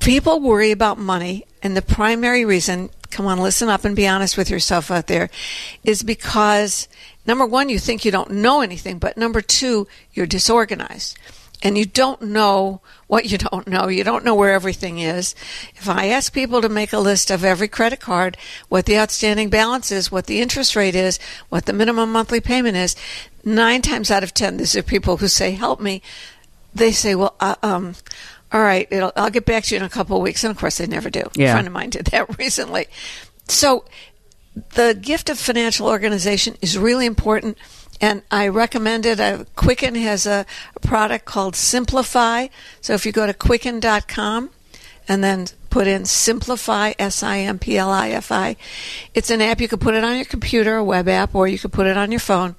People 0.00 0.40
worry 0.40 0.70
about 0.70 0.98
money, 0.98 1.44
and 1.62 1.76
the 1.76 1.82
primary 1.82 2.44
reason, 2.44 2.90
come 3.10 3.26
on, 3.26 3.38
listen 3.38 3.68
up 3.68 3.84
and 3.84 3.96
be 3.96 4.06
honest 4.06 4.36
with 4.36 4.50
yourself 4.50 4.90
out 4.90 5.06
there, 5.06 5.30
is 5.84 6.02
because 6.02 6.88
number 7.26 7.46
one, 7.46 7.68
you 7.68 7.78
think 7.78 8.04
you 8.04 8.12
don't 8.12 8.30
know 8.30 8.60
anything, 8.60 8.98
but 8.98 9.16
number 9.16 9.40
two, 9.40 9.88
you're 10.12 10.26
disorganized 10.26 11.18
and 11.62 11.76
you 11.78 11.84
don't 11.84 12.22
know 12.22 12.80
what 13.06 13.30
you 13.30 13.38
don't 13.38 13.66
know. 13.66 13.88
You 13.88 14.04
don't 14.04 14.24
know 14.24 14.34
where 14.34 14.52
everything 14.52 14.98
is. 14.98 15.34
If 15.74 15.88
I 15.88 16.08
ask 16.08 16.32
people 16.32 16.60
to 16.60 16.68
make 16.68 16.92
a 16.92 16.98
list 16.98 17.30
of 17.30 17.44
every 17.44 17.68
credit 17.68 18.00
card, 18.00 18.36
what 18.68 18.86
the 18.86 18.98
outstanding 18.98 19.48
balance 19.48 19.90
is, 19.90 20.12
what 20.12 20.26
the 20.26 20.40
interest 20.40 20.76
rate 20.76 20.94
is, 20.94 21.18
what 21.48 21.66
the 21.66 21.72
minimum 21.72 22.12
monthly 22.12 22.40
payment 22.40 22.76
is, 22.76 22.94
nine 23.44 23.82
times 23.82 24.10
out 24.10 24.22
of 24.22 24.34
ten, 24.34 24.56
these 24.56 24.76
are 24.76 24.82
people 24.82 25.16
who 25.18 25.28
say, 25.28 25.52
"Help 25.52 25.80
me." 25.80 26.02
They 26.74 26.92
say, 26.92 27.14
"Well, 27.14 27.34
uh, 27.40 27.54
um, 27.62 27.94
all 28.52 28.60
right, 28.60 28.86
it'll, 28.90 29.12
I'll 29.16 29.30
get 29.30 29.44
back 29.44 29.64
to 29.64 29.74
you 29.74 29.80
in 29.80 29.86
a 29.86 29.90
couple 29.90 30.16
of 30.16 30.22
weeks," 30.22 30.44
and 30.44 30.50
of 30.50 30.58
course, 30.58 30.78
they 30.78 30.86
never 30.86 31.10
do. 31.10 31.24
Yeah. 31.34 31.50
A 31.50 31.52
friend 31.52 31.66
of 31.66 31.72
mine 31.72 31.90
did 31.90 32.06
that 32.06 32.38
recently. 32.38 32.86
So, 33.48 33.84
the 34.74 34.98
gift 35.00 35.30
of 35.30 35.38
financial 35.38 35.86
organization 35.86 36.56
is 36.60 36.78
really 36.78 37.06
important. 37.06 37.58
And 37.98 38.22
I 38.30 38.48
recommend 38.48 39.06
it. 39.06 39.18
Uh, 39.18 39.44
Quicken 39.54 39.94
has 39.94 40.26
a, 40.26 40.44
a 40.74 40.80
product 40.80 41.24
called 41.24 41.54
Simplifi. 41.54 42.50
So 42.82 42.92
if 42.92 43.06
you 43.06 43.12
go 43.12 43.26
to 43.26 43.32
quicken.com 43.32 44.50
and 45.08 45.24
then 45.24 45.46
put 45.70 45.76
put 45.76 45.86
in 45.86 46.04
Simplifi, 46.04 46.94
S 46.98 47.22
I 47.22 47.40
M 47.40 47.58
P 47.58 47.76
L 47.76 47.90
I 47.90 48.08
F 48.08 48.32
I. 48.32 48.56
It's 49.12 49.28
an 49.28 49.42
app. 49.42 49.60
You 49.60 49.68
can 49.68 49.78
put 49.78 49.94
it 49.94 50.04
on 50.04 50.16
your 50.16 50.24
computer, 50.24 50.76
a 50.76 50.82
web 50.82 51.06
app, 51.06 51.34
or 51.34 51.46
you 51.46 51.58
can 51.58 51.70
put 51.70 51.86
it 51.86 51.98
on 51.98 52.10
your 52.10 52.18
phone. 52.18 52.54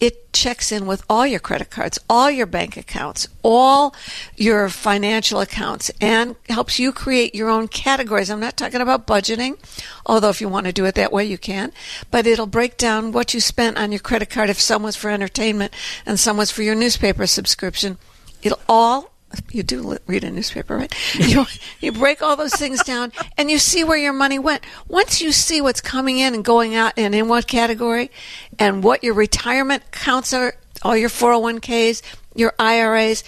It 0.00 0.32
checks 0.32 0.72
in 0.72 0.86
with 0.86 1.04
all 1.08 1.26
your 1.26 1.40
credit 1.40 1.70
cards, 1.70 1.98
all 2.10 2.30
your 2.30 2.46
bank 2.46 2.76
accounts, 2.76 3.28
all 3.42 3.94
your 4.36 4.68
financial 4.68 5.40
accounts, 5.40 5.90
and 6.00 6.34
helps 6.48 6.78
you 6.78 6.92
create 6.92 7.34
your 7.34 7.48
own 7.48 7.68
categories. 7.68 8.28
I'm 8.28 8.40
not 8.40 8.56
talking 8.56 8.80
about 8.80 9.06
budgeting, 9.06 9.56
although 10.04 10.30
if 10.30 10.40
you 10.40 10.48
want 10.48 10.66
to 10.66 10.72
do 10.72 10.84
it 10.84 10.96
that 10.96 11.12
way, 11.12 11.24
you 11.24 11.38
can. 11.38 11.72
But 12.10 12.26
it'll 12.26 12.46
break 12.46 12.76
down 12.76 13.12
what 13.12 13.34
you 13.34 13.40
spent 13.40 13.78
on 13.78 13.92
your 13.92 14.00
credit 14.00 14.30
card 14.30 14.50
if 14.50 14.60
some 14.60 14.82
was 14.82 14.96
for 14.96 15.10
entertainment 15.10 15.72
and 16.04 16.18
some 16.18 16.36
was 16.36 16.50
for 16.50 16.62
your 16.62 16.74
newspaper 16.74 17.26
subscription. 17.26 17.96
It'll 18.42 18.60
all 18.68 19.13
you 19.50 19.62
do 19.62 19.98
read 20.06 20.24
a 20.24 20.30
newspaper, 20.30 20.76
right? 20.76 20.94
You, 21.24 21.46
you 21.80 21.90
break 21.90 22.22
all 22.22 22.36
those 22.36 22.54
things 22.54 22.82
down 22.84 23.12
and 23.36 23.50
you 23.50 23.58
see 23.58 23.82
where 23.82 23.96
your 23.96 24.12
money 24.12 24.38
went. 24.38 24.62
Once 24.88 25.20
you 25.20 25.32
see 25.32 25.60
what's 25.60 25.80
coming 25.80 26.18
in 26.18 26.34
and 26.34 26.44
going 26.44 26.74
out 26.74 26.92
and 26.96 27.14
in 27.14 27.28
what 27.28 27.46
category 27.46 28.10
and 28.58 28.84
what 28.84 29.02
your 29.02 29.14
retirement 29.14 29.82
accounts 29.88 30.32
are, 30.32 30.54
all 30.82 30.96
your 30.96 31.08
401ks, 31.08 32.02
your 32.34 32.52
IRAs, 32.58 33.24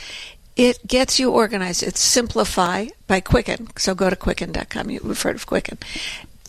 it 0.57 0.87
gets 0.87 1.19
you 1.19 1.31
organized. 1.31 1.83
It's 1.83 2.03
Simplifi 2.03 2.91
by 3.07 3.21
Quicken. 3.21 3.69
So 3.77 3.95
go 3.95 4.09
to 4.09 4.17
quicken.com. 4.17 4.91
You've 4.91 5.23
heard 5.23 5.37
of 5.37 5.47
Quicken. 5.47 5.79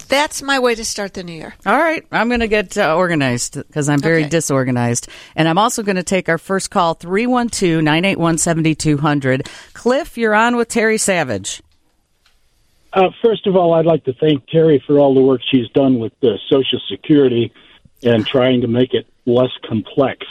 That's 0.10 0.42
my 0.42 0.60
way 0.60 0.76
to 0.76 0.86
start 0.86 1.14
the 1.14 1.24
new 1.24 1.34
year. 1.34 1.56
All 1.66 1.78
right, 1.78 2.06
I'm 2.12 2.28
going 2.30 2.40
to 2.40 2.48
get 2.48 2.78
uh, 2.78 2.96
organized 2.96 3.56
because 3.56 3.90
I'm 3.90 4.00
very 4.00 4.22
Okay. 4.22 4.30
disorganized. 4.30 5.08
And 5.36 5.48
I'm 5.48 5.58
also 5.58 5.84
going 5.84 5.96
to 5.98 6.04
take 6.04 6.30
our 6.30 6.38
first 6.38 6.72
call 6.72 6.94
312 6.94 7.84
981 7.84 8.38
7200. 8.38 9.50
Cliff, 9.74 10.18
you're 10.18 10.34
on 10.36 10.56
with 10.56 10.70
Terry 10.70 10.98
Savage. 10.98 11.62
Uh, 12.94 13.10
first 13.22 13.46
of 13.48 13.56
all, 13.56 13.74
I'd 13.74 13.86
like 13.86 14.06
to 14.06 14.14
thank 14.14 14.48
Terry 14.48 14.82
for 14.88 14.98
all 14.98 15.14
the 15.14 15.22
work 15.22 15.42
she's 15.52 15.70
done 15.70 16.00
with 16.00 16.14
uh, 16.24 16.38
Social 16.50 16.80
Security 16.90 17.52
and 18.04 18.26
trying 18.26 18.62
to 18.62 18.68
make 18.68 18.94
it 18.94 19.06
less 19.26 19.52
complex. 19.68 20.26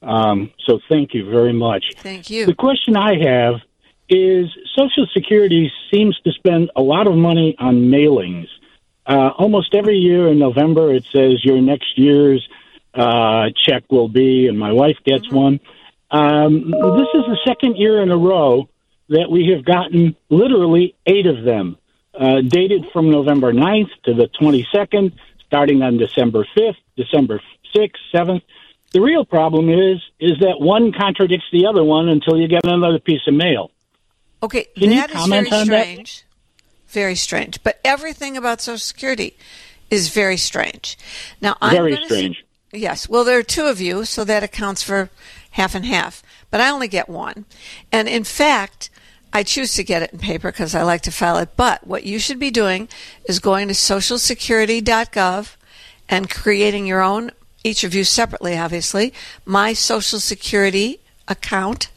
Um, 0.00 0.52
so 0.64 0.78
thank 0.88 1.12
you 1.12 1.28
very 1.28 1.52
much. 1.52 1.84
Thank 1.96 2.30
you. 2.30 2.46
The 2.46 2.54
question 2.54 2.96
I 2.96 3.14
have 3.24 3.56
is 4.08 4.46
Social 4.76 5.06
Security 5.12 5.70
seems 5.92 6.18
to 6.20 6.30
spend 6.32 6.70
a 6.76 6.80
lot 6.82 7.06
of 7.06 7.14
money 7.14 7.56
on 7.58 7.88
mailings. 7.90 8.46
Uh, 9.08 9.30
almost 9.38 9.74
every 9.74 9.96
year 9.96 10.28
in 10.28 10.38
November, 10.38 10.92
it 10.92 11.04
says 11.10 11.42
your 11.42 11.60
next 11.62 11.96
year's 11.98 12.46
uh, 12.92 13.46
check 13.64 13.84
will 13.90 14.08
be, 14.08 14.48
and 14.48 14.58
my 14.58 14.72
wife 14.72 14.98
gets 15.04 15.30
one. 15.30 15.60
Um, 16.10 16.70
this 16.70 17.08
is 17.14 17.24
the 17.26 17.38
second 17.46 17.76
year 17.76 18.02
in 18.02 18.10
a 18.10 18.16
row 18.16 18.68
that 19.08 19.30
we 19.30 19.48
have 19.54 19.64
gotten 19.64 20.14
literally 20.28 20.94
eight 21.06 21.26
of 21.26 21.42
them, 21.42 21.78
uh, 22.18 22.42
dated 22.42 22.90
from 22.92 23.10
November 23.10 23.52
9th 23.52 23.90
to 24.04 24.12
the 24.12 24.28
22nd, 24.38 25.14
starting 25.46 25.82
on 25.82 25.96
December 25.96 26.46
5th, 26.54 26.76
December 26.96 27.40
6th, 27.74 27.92
7th. 28.14 28.42
The 28.92 29.00
real 29.00 29.24
problem 29.24 29.70
is 29.70 30.02
is 30.18 30.38
that 30.40 30.60
one 30.60 30.92
contradicts 30.92 31.46
the 31.52 31.66
other 31.66 31.84
one 31.84 32.08
until 32.08 32.38
you 32.38 32.48
get 32.48 32.64
another 32.64 32.98
piece 32.98 33.20
of 33.26 33.34
mail. 33.34 33.70
Okay, 34.42 34.66
Can 34.76 34.90
you 34.92 35.00
that 35.00 35.10
is 35.10 35.16
comment 35.16 35.48
very 35.48 35.60
on 35.60 35.68
that? 35.68 36.22
Very 36.88 37.14
strange. 37.14 37.62
But 37.62 37.80
everything 37.84 38.36
about 38.36 38.60
Social 38.60 38.78
Security 38.78 39.36
is 39.90 40.08
very 40.08 40.36
strange. 40.36 40.98
Now, 41.40 41.56
I'm 41.60 41.74
Very 41.74 41.96
strange. 42.04 42.44
yes. 42.72 43.08
Well, 43.08 43.24
there 43.24 43.38
are 43.38 43.42
two 43.42 43.66
of 43.66 43.80
you, 43.80 44.04
so 44.04 44.24
that 44.24 44.42
accounts 44.42 44.82
for 44.82 45.10
half 45.52 45.74
and 45.74 45.84
half. 45.86 46.22
But 46.50 46.60
I 46.60 46.70
only 46.70 46.88
get 46.88 47.08
one. 47.08 47.44
And 47.92 48.08
in 48.08 48.24
fact, 48.24 48.90
I 49.32 49.42
choose 49.42 49.74
to 49.74 49.84
get 49.84 50.02
it 50.02 50.12
in 50.12 50.18
paper 50.18 50.50
because 50.50 50.74
I 50.74 50.82
like 50.82 51.02
to 51.02 51.10
file 51.10 51.38
it. 51.38 51.50
But 51.56 51.86
what 51.86 52.04
you 52.04 52.18
should 52.18 52.38
be 52.38 52.50
doing 52.50 52.88
is 53.26 53.38
going 53.38 53.68
to 53.68 53.74
socialsecurity.gov 53.74 55.56
and 56.08 56.30
creating 56.30 56.86
your 56.86 57.02
own, 57.02 57.30
each 57.64 57.84
of 57.84 57.94
you 57.94 58.04
separately, 58.04 58.56
obviously, 58.56 59.12
my 59.44 59.74
Social 59.74 60.20
Security 60.20 61.00
account. 61.26 61.90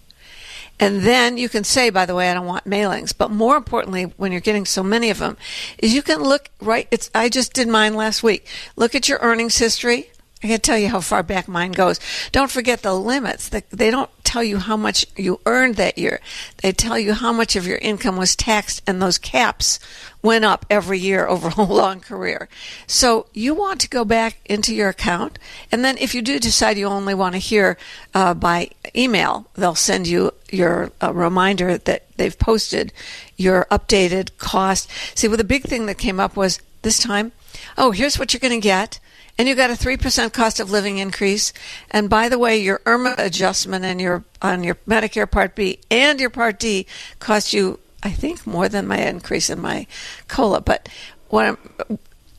And 0.82 1.02
then 1.02 1.38
you 1.38 1.48
can 1.48 1.64
say, 1.64 1.92
by 1.92 2.08
the 2.08 2.16
way, 2.16 2.32
I 2.32 2.34
don't 2.34 2.48
want 2.48 2.66
mailings. 2.66 3.14
But 3.16 3.30
more 3.30 3.56
importantly, 3.56 4.06
when 4.18 4.32
you're 4.32 4.42
getting 4.42 4.66
so 4.66 4.82
many 4.82 5.12
of 5.12 5.20
them, 5.20 5.38
is 5.78 5.94
you 5.94 6.02
can 6.02 6.24
look 6.24 6.50
right. 6.60 6.88
It's 6.90 7.12
I 7.14 7.30
just 7.30 7.54
did 7.54 7.68
mine 7.68 7.94
last 7.94 8.24
week. 8.24 8.48
Look 8.76 8.96
at 8.96 9.08
your 9.08 9.20
earnings 9.22 9.60
history. 9.60 10.11
I 10.44 10.48
can 10.48 10.60
tell 10.60 10.78
you 10.78 10.90
how 10.90 11.02
far 11.02 11.22
back 11.22 11.48
mine 11.48 11.72
goes. 11.72 12.00
Don't 12.32 12.50
forget 12.50 12.82
the 12.82 12.94
limits. 12.94 13.50
They 13.50 13.92
don't 13.92 14.10
tell 14.24 14.44
you 14.44 14.58
how 14.58 14.76
much 14.76 15.06
you 15.16 15.40
earned 15.46 15.76
that 15.76 15.98
year. 15.98 16.20
They 16.64 16.72
tell 16.72 16.98
you 16.98 17.14
how 17.14 17.32
much 17.32 17.56
of 17.56 17.68
your 17.68 17.78
income 17.78 18.18
was 18.18 18.36
taxed, 18.36 18.82
and 18.88 19.02
those 19.02 19.18
caps 19.18 19.80
went 20.24 20.46
up 20.46 20.66
every 20.70 20.98
year 20.98 21.28
over 21.28 21.50
a 21.50 21.64
long 21.64 22.00
career. 22.00 22.48
So 22.88 23.28
you 23.34 23.54
want 23.54 23.82
to 23.82 23.90
go 23.90 24.04
back 24.04 24.38
into 24.46 24.74
your 24.74 24.90
account, 24.90 25.38
and 25.72 25.86
then 25.86 25.98
if 26.00 26.16
you 26.16 26.22
do 26.22 26.40
decide 26.40 26.78
you 26.78 26.88
only 26.88 27.14
want 27.14 27.34
to 27.34 27.40
hear 27.40 27.78
uh, 28.14 28.34
by 28.34 28.70
email, 28.96 29.48
they'll 29.56 29.76
send 29.76 30.08
you 30.08 30.32
your 30.50 30.92
uh, 31.04 31.14
reminder 31.14 31.78
that 31.78 32.06
they've 32.18 32.38
posted 32.38 32.94
your 33.38 33.68
updated 33.70 34.38
cost. 34.38 34.90
See, 35.14 35.28
well, 35.28 35.38
the 35.38 35.44
big 35.44 35.64
thing 35.64 35.86
that 35.86 35.98
came 35.98 36.20
up 36.20 36.36
was 36.36 36.60
this 36.82 36.98
time, 37.00 37.32
oh, 37.78 37.92
here's 37.92 38.18
what 38.18 38.34
you're 38.34 38.40
going 38.40 38.60
to 38.60 38.64
get. 38.64 39.00
And 39.38 39.48
you 39.48 39.56
got 39.56 39.72
a 39.72 39.76
three 39.76 39.98
percent 39.98 40.34
cost 40.34 40.60
of 40.60 40.70
living 40.70 40.98
increase. 40.98 41.54
And 41.90 42.10
by 42.10 42.30
the 42.30 42.38
way, 42.38 42.58
your 42.58 42.80
IRMAA 42.80 43.18
adjustment 43.18 43.86
and 43.86 44.00
your 44.00 44.24
on 44.42 44.64
your 44.64 44.76
Medicare 44.88 45.30
Part 45.30 45.56
B 45.56 45.80
and 45.90 46.20
your 46.20 46.30
Part 46.30 46.60
D 46.60 46.86
cost 47.20 47.54
you, 47.54 47.80
I 48.04 48.12
think, 48.12 48.46
more 48.46 48.70
than 48.70 48.88
my 48.88 48.98
increase 48.98 49.50
in 49.50 49.60
my 49.60 49.88
cola. 50.28 50.62
But 50.62 50.90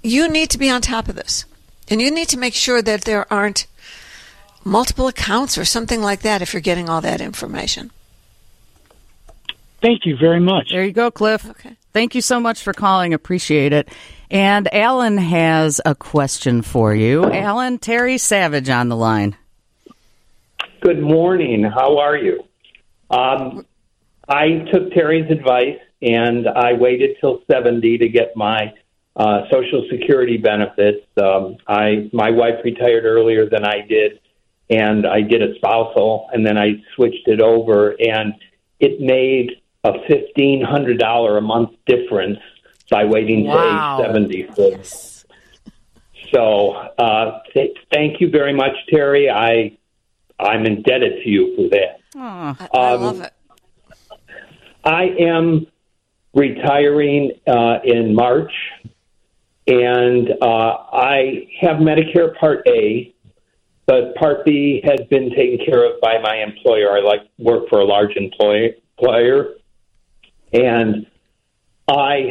you 0.02 0.28
need 0.28 0.50
to 0.50 0.58
be 0.58 0.70
on 0.70 0.82
top 0.82 1.08
of 1.08 1.16
this, 1.16 1.44
and 1.88 2.00
you 2.00 2.10
need 2.10 2.28
to 2.28 2.38
make 2.38 2.54
sure 2.54 2.82
that 2.82 3.02
there 3.02 3.32
aren't 3.32 3.66
multiple 4.62 5.08
accounts 5.08 5.58
or 5.58 5.64
something 5.64 6.02
like 6.02 6.20
that 6.20 6.42
if 6.42 6.52
you're 6.52 6.60
getting 6.60 6.88
all 6.88 7.00
that 7.00 7.20
information. 7.20 7.90
Thank 9.82 10.06
you 10.06 10.16
very 10.16 10.40
much. 10.40 10.70
There 10.70 10.84
you 10.84 10.92
go, 10.92 11.10
Cliff. 11.10 11.44
Okay. 11.50 11.76
Thank 11.92 12.14
you 12.14 12.20
so 12.20 12.40
much 12.40 12.62
for 12.62 12.72
calling. 12.72 13.12
Appreciate 13.12 13.72
it. 13.72 13.88
And 14.30 14.72
Alan 14.72 15.18
has 15.18 15.80
a 15.84 15.94
question 15.94 16.62
for 16.62 16.94
you. 16.94 17.30
Alan, 17.30 17.78
Terry 17.78 18.16
Savage 18.16 18.70
on 18.70 18.88
the 18.88 18.96
line. 18.96 19.36
Good 20.80 21.02
morning. 21.02 21.64
How 21.64 21.98
are 21.98 22.16
you? 22.16 22.44
Um, 23.10 23.66
I 24.28 24.64
took 24.72 24.92
Terry's 24.92 25.30
advice 25.30 25.78
and 26.00 26.48
I 26.48 26.72
waited 26.72 27.16
till 27.20 27.42
70 27.50 27.98
to 27.98 28.08
get 28.08 28.36
my 28.36 28.72
uh, 29.14 29.42
Social 29.50 29.86
Security 29.90 30.38
benefits. 30.38 31.06
Um, 31.20 31.58
I 31.68 32.08
my 32.12 32.30
wife 32.30 32.64
retired 32.64 33.04
earlier 33.04 33.48
than 33.48 33.64
I 33.64 33.86
did, 33.86 34.20
and 34.70 35.06
I 35.06 35.20
did 35.20 35.42
a 35.42 35.54
spousal, 35.56 36.28
and 36.32 36.46
then 36.46 36.56
I 36.56 36.82
switched 36.96 37.28
it 37.28 37.40
over, 37.40 37.90
and 38.00 38.32
it 38.80 39.00
made 39.00 39.61
a 39.84 39.92
fifteen 40.06 40.62
hundred 40.62 40.98
dollar 40.98 41.38
a 41.38 41.40
month 41.40 41.70
difference 41.86 42.38
by 42.90 43.04
waiting 43.04 43.44
Wow. 43.46 43.98
to 43.98 44.04
age 44.04 44.06
70. 44.06 44.48
So, 44.54 45.72
so 46.32 46.70
uh, 46.98 47.40
th- 47.54 47.76
thank 47.92 48.20
you 48.20 48.28
very 48.30 48.52
much, 48.52 48.72
Terry. 48.88 49.30
I 49.30 49.76
I'm 50.38 50.66
indebted 50.66 51.22
to 51.22 51.28
you 51.28 51.56
for 51.56 51.68
that. 51.70 52.00
I, 52.16 52.68
I 52.74 52.92
Um, 52.94 53.02
love 53.02 53.20
it. 53.22 53.32
I 54.84 55.04
am 55.20 55.66
retiring 56.34 57.32
uh, 57.46 57.78
in 57.84 58.14
March, 58.14 58.52
and 59.66 60.30
uh, 60.42 60.76
I 60.92 61.46
have 61.60 61.76
Medicare 61.76 62.36
Part 62.38 62.66
A, 62.66 63.14
but 63.86 64.14
Part 64.16 64.44
B 64.44 64.80
has 64.84 65.00
been 65.08 65.30
taken 65.30 65.64
care 65.64 65.84
of 65.92 66.00
by 66.00 66.18
my 66.20 66.36
employer. 66.42 66.96
I 66.96 67.00
like 67.00 67.20
work 67.38 67.68
for 67.68 67.78
a 67.80 67.84
large 67.84 68.16
employer, 68.16 68.70
and 70.52 71.06
I 71.88 72.30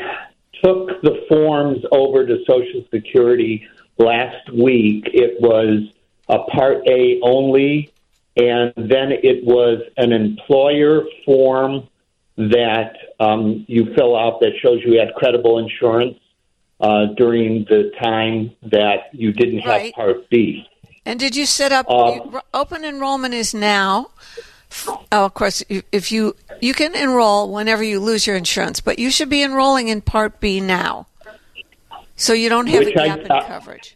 took 0.64 1.02
the 1.02 1.26
forms 1.28 1.80
over 1.92 2.26
to 2.26 2.38
Social 2.48 2.86
Security 2.94 3.68
last 3.98 4.52
week. 4.54 5.06
It 5.14 5.42
was 5.42 5.92
a 6.30 6.40
Part 6.52 6.88
A 6.88 7.20
only, 7.22 7.92
and 8.38 8.74
then 8.78 9.12
it 9.12 9.44
was 9.44 9.82
an 9.98 10.12
employer 10.12 11.04
form 11.26 11.88
that 12.38 12.96
um, 13.20 13.66
you 13.68 13.94
fill 13.96 14.16
out 14.16 14.40
that 14.40 14.52
shows 14.62 14.80
you 14.86 15.00
had 15.00 15.14
credible 15.16 15.60
insurance 15.60 16.18
uh, 16.80 17.08
during 17.18 17.66
the 17.66 17.92
time 18.02 18.52
that 18.64 19.14
you 19.14 19.32
didn't 19.32 19.60
have 19.60 19.70
Right. 19.70 19.94
Part 19.94 20.30
B. 20.30 20.66
And 21.06 21.20
did 21.20 21.36
you 21.36 21.46
set 21.46 21.72
up 21.72 21.88
Uh, 21.90 22.14
you, 22.16 22.42
open 22.54 22.86
enrollment 22.86 23.34
is 23.34 23.54
now? 23.54 24.12
Oh, 24.88 25.26
of 25.26 25.34
course, 25.34 25.64
if- 25.92 26.12
you 26.12 26.36
you 26.62 26.74
can 26.74 26.96
enroll 26.96 27.52
whenever 27.52 27.84
you 27.84 28.00
lose 28.00 28.26
your 28.26 28.36
insurance, 28.36 28.80
but 28.82 29.00
you 29.00 29.10
should 29.12 29.30
be 29.30 29.44
enrolling 29.44 29.88
in 29.90 30.02
Part 30.02 30.40
B 30.40 30.60
now, 30.62 31.08
so 32.16 32.34
you 32.34 32.50
don't 32.50 32.68
have 32.68 32.86
Which 32.86 32.96
a 32.96 33.02
I- 33.02 33.08
gap 33.08 33.20
in 33.20 33.32
uh, 33.32 33.42
coverage. 33.48 33.96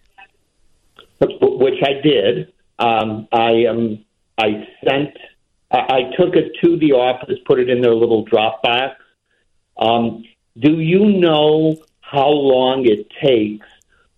which 1.20 1.82
I 1.84 1.94
did. 2.02 2.54
Um, 2.80 3.28
I 3.32 3.66
um, 3.66 4.04
I 4.38 4.68
sent. 4.88 5.16
I, 5.72 5.78
I 5.78 6.02
took 6.18 6.36
it 6.36 6.52
to 6.64 6.78
the 6.78 6.94
office, 6.94 7.38
put 7.46 7.60
it 7.60 7.70
in 7.70 7.82
their 7.82 7.94
little 7.96 8.26
Dropbox. 8.26 8.96
Um, 9.78 10.24
do 10.58 10.80
you 10.80 11.06
know 11.06 11.78
how 12.02 12.30
long 12.30 12.86
it 12.86 13.08
takes 13.24 13.66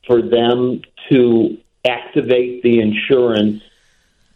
for 0.06 0.22
them 0.22 0.82
to 1.10 1.58
activate 1.88 2.64
the 2.64 2.80
insurance 2.80 3.62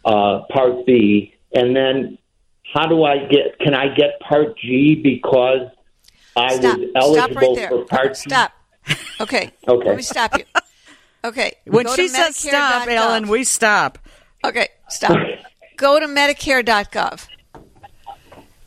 uh, 0.04 0.40
Part 0.50 0.86
B, 0.86 1.34
and 1.54 1.74
then 1.76 2.18
how 2.74 2.86
do 2.86 3.04
I 3.04 3.26
get? 3.26 3.58
Can 3.60 3.74
I 3.74 3.94
get 3.94 4.20
Part 4.20 4.58
G 4.58 4.94
because 4.94 5.68
I 6.36 6.56
Stop. 6.56 6.78
was 6.78 6.88
eligible 6.96 7.40
right 7.48 7.56
there. 7.56 7.68
for 7.68 7.84
Part 7.84 8.14
G? 8.14 8.14
Stop. 8.14 8.52
Okay. 9.20 9.52
Okay. 9.68 9.88
Let 9.88 9.96
me 9.96 10.02
stop 10.02 10.38
you. 10.38 10.44
Okay. 11.24 11.52
When 11.66 11.86
Go 11.86 11.94
she 11.94 12.08
to 12.08 12.08
says 12.08 12.36
stop, 12.36 12.88
Ellen, 12.88 13.28
we 13.28 13.44
stop. 13.44 13.98
Okay, 14.44 14.68
stop. 14.88 15.16
Go 15.76 16.00
to 16.00 16.06
Medicare.gov. 16.06 17.28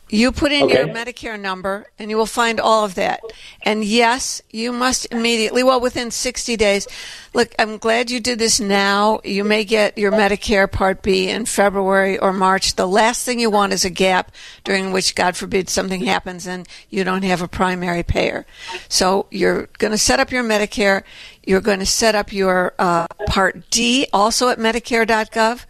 You 0.08 0.30
put 0.30 0.52
in 0.52 0.68
your 0.68 0.86
Medicare 0.86 1.38
number 1.38 1.88
and 1.98 2.10
you 2.10 2.16
will 2.16 2.26
find 2.26 2.60
all 2.60 2.84
of 2.84 2.94
that. 2.94 3.20
And 3.62 3.84
yes, 3.84 4.40
you 4.50 4.72
must 4.72 5.06
immediately, 5.10 5.64
well, 5.64 5.80
within 5.80 6.12
60 6.12 6.56
days. 6.56 6.86
Look, 7.34 7.52
I'm 7.58 7.76
glad 7.76 8.10
you 8.10 8.20
did 8.20 8.38
this 8.38 8.60
now. 8.60 9.20
You 9.24 9.42
may 9.42 9.64
get 9.64 9.98
your 9.98 10.12
Medicare 10.12 10.70
Part 10.70 11.02
B 11.02 11.28
in 11.28 11.44
February 11.44 12.18
or 12.18 12.32
March. 12.32 12.76
The 12.76 12.86
last 12.86 13.24
thing 13.24 13.40
you 13.40 13.50
want 13.50 13.72
is 13.72 13.84
a 13.84 13.90
gap 13.90 14.30
during 14.62 14.92
which, 14.92 15.16
God 15.16 15.36
forbid, 15.36 15.68
something 15.68 16.04
happens 16.04 16.46
and 16.46 16.68
you 16.88 17.02
don't 17.02 17.24
have 17.24 17.42
a 17.42 17.48
primary 17.48 18.04
payer. 18.04 18.46
So 18.88 19.26
you're 19.32 19.68
going 19.78 19.90
to 19.90 19.98
set 19.98 20.20
up 20.20 20.30
your 20.30 20.44
Medicare. 20.44 21.02
You're 21.44 21.60
going 21.60 21.80
to 21.80 21.86
set 21.86 22.14
up 22.14 22.32
your 22.32 22.74
uh, 22.78 23.08
Part 23.26 23.70
D 23.70 24.06
also 24.12 24.48
at 24.50 24.58
Medicare.gov 24.58 25.64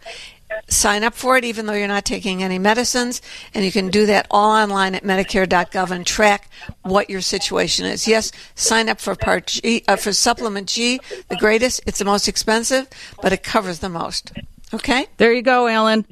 sign 0.67 1.03
up 1.03 1.13
for 1.13 1.37
it 1.37 1.43
even 1.43 1.65
though 1.65 1.73
you're 1.73 1.87
not 1.87 2.05
taking 2.05 2.41
any 2.43 2.59
medicines 2.59 3.21
and 3.53 3.65
you 3.65 3.71
can 3.71 3.89
do 3.89 4.05
that 4.05 4.27
all 4.31 4.51
online 4.51 4.95
at 4.95 5.03
medicare.gov 5.03 5.91
and 5.91 6.05
track 6.05 6.49
what 6.83 7.09
your 7.09 7.21
situation 7.21 7.85
is 7.85 8.07
yes 8.07 8.31
sign 8.55 8.89
up 8.89 8.99
for 8.99 9.15
part 9.15 9.47
g 9.47 9.83
uh, 9.87 9.95
for 9.95 10.13
supplement 10.13 10.67
g 10.67 10.99
the 11.29 11.35
greatest 11.35 11.81
it's 11.85 11.99
the 11.99 12.05
most 12.05 12.27
expensive 12.27 12.87
but 13.21 13.33
it 13.33 13.43
covers 13.43 13.79
the 13.79 13.89
most 13.89 14.31
okay 14.73 15.07
There 15.17 15.33
you 15.33 15.41
go, 15.41 15.67
alan 15.67 16.05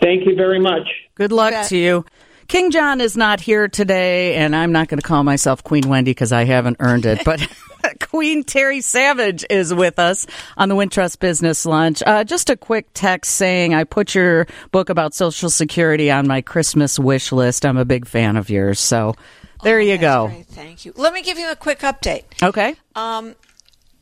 Thank 0.00 0.26
you 0.26 0.34
very 0.34 0.58
much. 0.58 0.88
Good 1.14 1.32
luck 1.32 1.52
bet. 1.52 1.68
to 1.68 1.76
you. 1.76 2.04
King 2.48 2.70
John 2.70 3.00
is 3.00 3.16
not 3.16 3.40
here 3.40 3.68
today, 3.68 4.36
and 4.36 4.54
I'm 4.54 4.72
not 4.72 4.88
going 4.88 4.98
to 4.98 5.06
call 5.06 5.24
myself 5.24 5.64
Queen 5.64 5.88
Wendy 5.88 6.12
because 6.12 6.32
I 6.32 6.44
haven't 6.44 6.76
earned 6.80 7.06
it. 7.06 7.24
But 7.24 7.46
Queen 8.00 8.44
Terry 8.44 8.80
Savage 8.80 9.44
is 9.50 9.72
with 9.72 9.98
us 9.98 10.26
on 10.56 10.68
the 10.68 10.74
Wintrust 10.74 11.18
Business 11.18 11.66
Lunch. 11.66 12.02
Uh, 12.06 12.24
just 12.24 12.50
a 12.50 12.56
quick 12.56 12.86
text 12.94 13.34
saying, 13.34 13.74
I 13.74 13.84
put 13.84 14.14
your 14.14 14.46
book 14.70 14.88
about 14.88 15.14
Social 15.14 15.50
Security 15.50 16.10
on 16.10 16.26
my 16.26 16.40
Christmas 16.40 16.98
wish 16.98 17.32
list. 17.32 17.64
I'm 17.64 17.76
a 17.76 17.84
big 17.84 18.06
fan 18.06 18.36
of 18.36 18.50
yours. 18.50 18.80
So 18.80 19.14
there 19.62 19.80
you 19.80 19.98
go. 19.98 20.28
great. 20.28 20.46
thank 20.46 20.84
you 20.84 20.92
let 20.96 21.14
me 21.14 21.22
give 21.22 21.38
you 21.38 21.50
a 21.50 21.56
quick 21.56 21.80
update 21.80 22.24
Okay. 22.42 22.74
Um, 22.94 23.34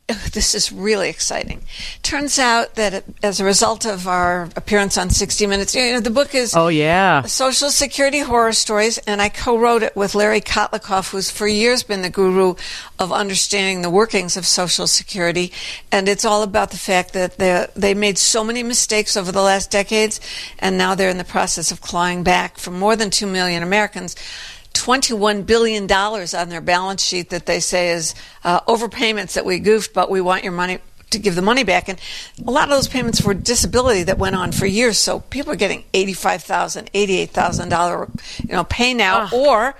this 0.33 0.53
is 0.53 0.71
really 0.71 1.09
exciting. 1.09 1.63
Turns 2.03 2.37
out 2.37 2.75
that 2.75 3.03
as 3.23 3.39
a 3.39 3.43
result 3.45 3.85
of 3.85 4.07
our 4.07 4.43
appearance 4.55 4.99
on 4.99 5.09
60 5.09 5.47
Minutes, 5.47 5.73
you 5.73 5.93
know, 5.93 5.99
the 5.99 6.11
book 6.11 6.35
is 6.35 6.55
Oh, 6.55 6.67
yeah. 6.67 7.23
Social 7.23 7.71
Security 7.71 8.19
Horror 8.19 8.53
Stories, 8.53 8.99
and 8.99 9.19
I 9.19 9.29
co-wrote 9.29 9.81
it 9.81 9.95
with 9.95 10.13
Larry 10.13 10.41
Kotlikoff, 10.41 11.09
who's 11.09 11.31
for 11.31 11.47
years 11.47 11.81
been 11.81 12.03
the 12.03 12.11
guru 12.11 12.53
of 12.99 13.11
understanding 13.11 13.81
the 13.81 13.89
workings 13.89 14.37
of 14.37 14.45
Social 14.45 14.85
Security. 14.85 15.51
And 15.91 16.07
it's 16.07 16.25
all 16.25 16.43
about 16.43 16.69
the 16.69 16.77
fact 16.77 17.13
that 17.13 17.37
they 17.37 17.65
they 17.75 17.93
made 17.95 18.19
so 18.19 18.43
many 18.43 18.61
mistakes 18.61 19.17
over 19.17 19.31
the 19.31 19.41
last 19.41 19.71
decades, 19.71 20.21
and 20.59 20.77
now 20.77 20.93
they're 20.93 21.09
in 21.09 21.17
the 21.17 21.23
process 21.23 21.71
of 21.71 21.81
clawing 21.81 22.21
back 22.23 22.59
from 22.59 22.77
more 22.77 22.95
than 22.95 23.09
two 23.09 23.25
million 23.25 23.63
Americans. 23.63 24.15
$21 24.85 25.47
billion 25.47 25.91
on 25.91 26.49
their 26.49 26.61
balance 26.61 27.03
sheet 27.03 27.31
that 27.31 27.47
they 27.47 27.59
say 27.59 27.89
is 27.89 28.13
uh, 28.43 28.61
overpayments 28.61 29.33
that 29.33 29.43
we 29.43 29.57
goofed, 29.57 29.95
but 29.95 30.11
we 30.11 30.21
want 30.21 30.43
your 30.43 30.53
money 30.53 30.77
to 31.09 31.17
give 31.17 31.33
the 31.33 31.41
money 31.41 31.63
back. 31.63 31.89
And 31.89 31.99
a 32.45 32.51
lot 32.51 32.65
of 32.65 32.69
those 32.69 32.87
payments 32.87 33.23
were 33.23 33.33
disability 33.33 34.03
that 34.03 34.19
went 34.19 34.35
on 34.35 34.51
for 34.51 34.67
years. 34.67 34.99
So 34.99 35.21
people 35.21 35.51
are 35.51 35.55
getting 35.55 35.85
$85,000, 35.93 36.91
$88,000, 36.91 38.47
you 38.47 38.53
know, 38.53 38.63
pay 38.63 38.93
now, 38.93 39.27
or 39.33 39.75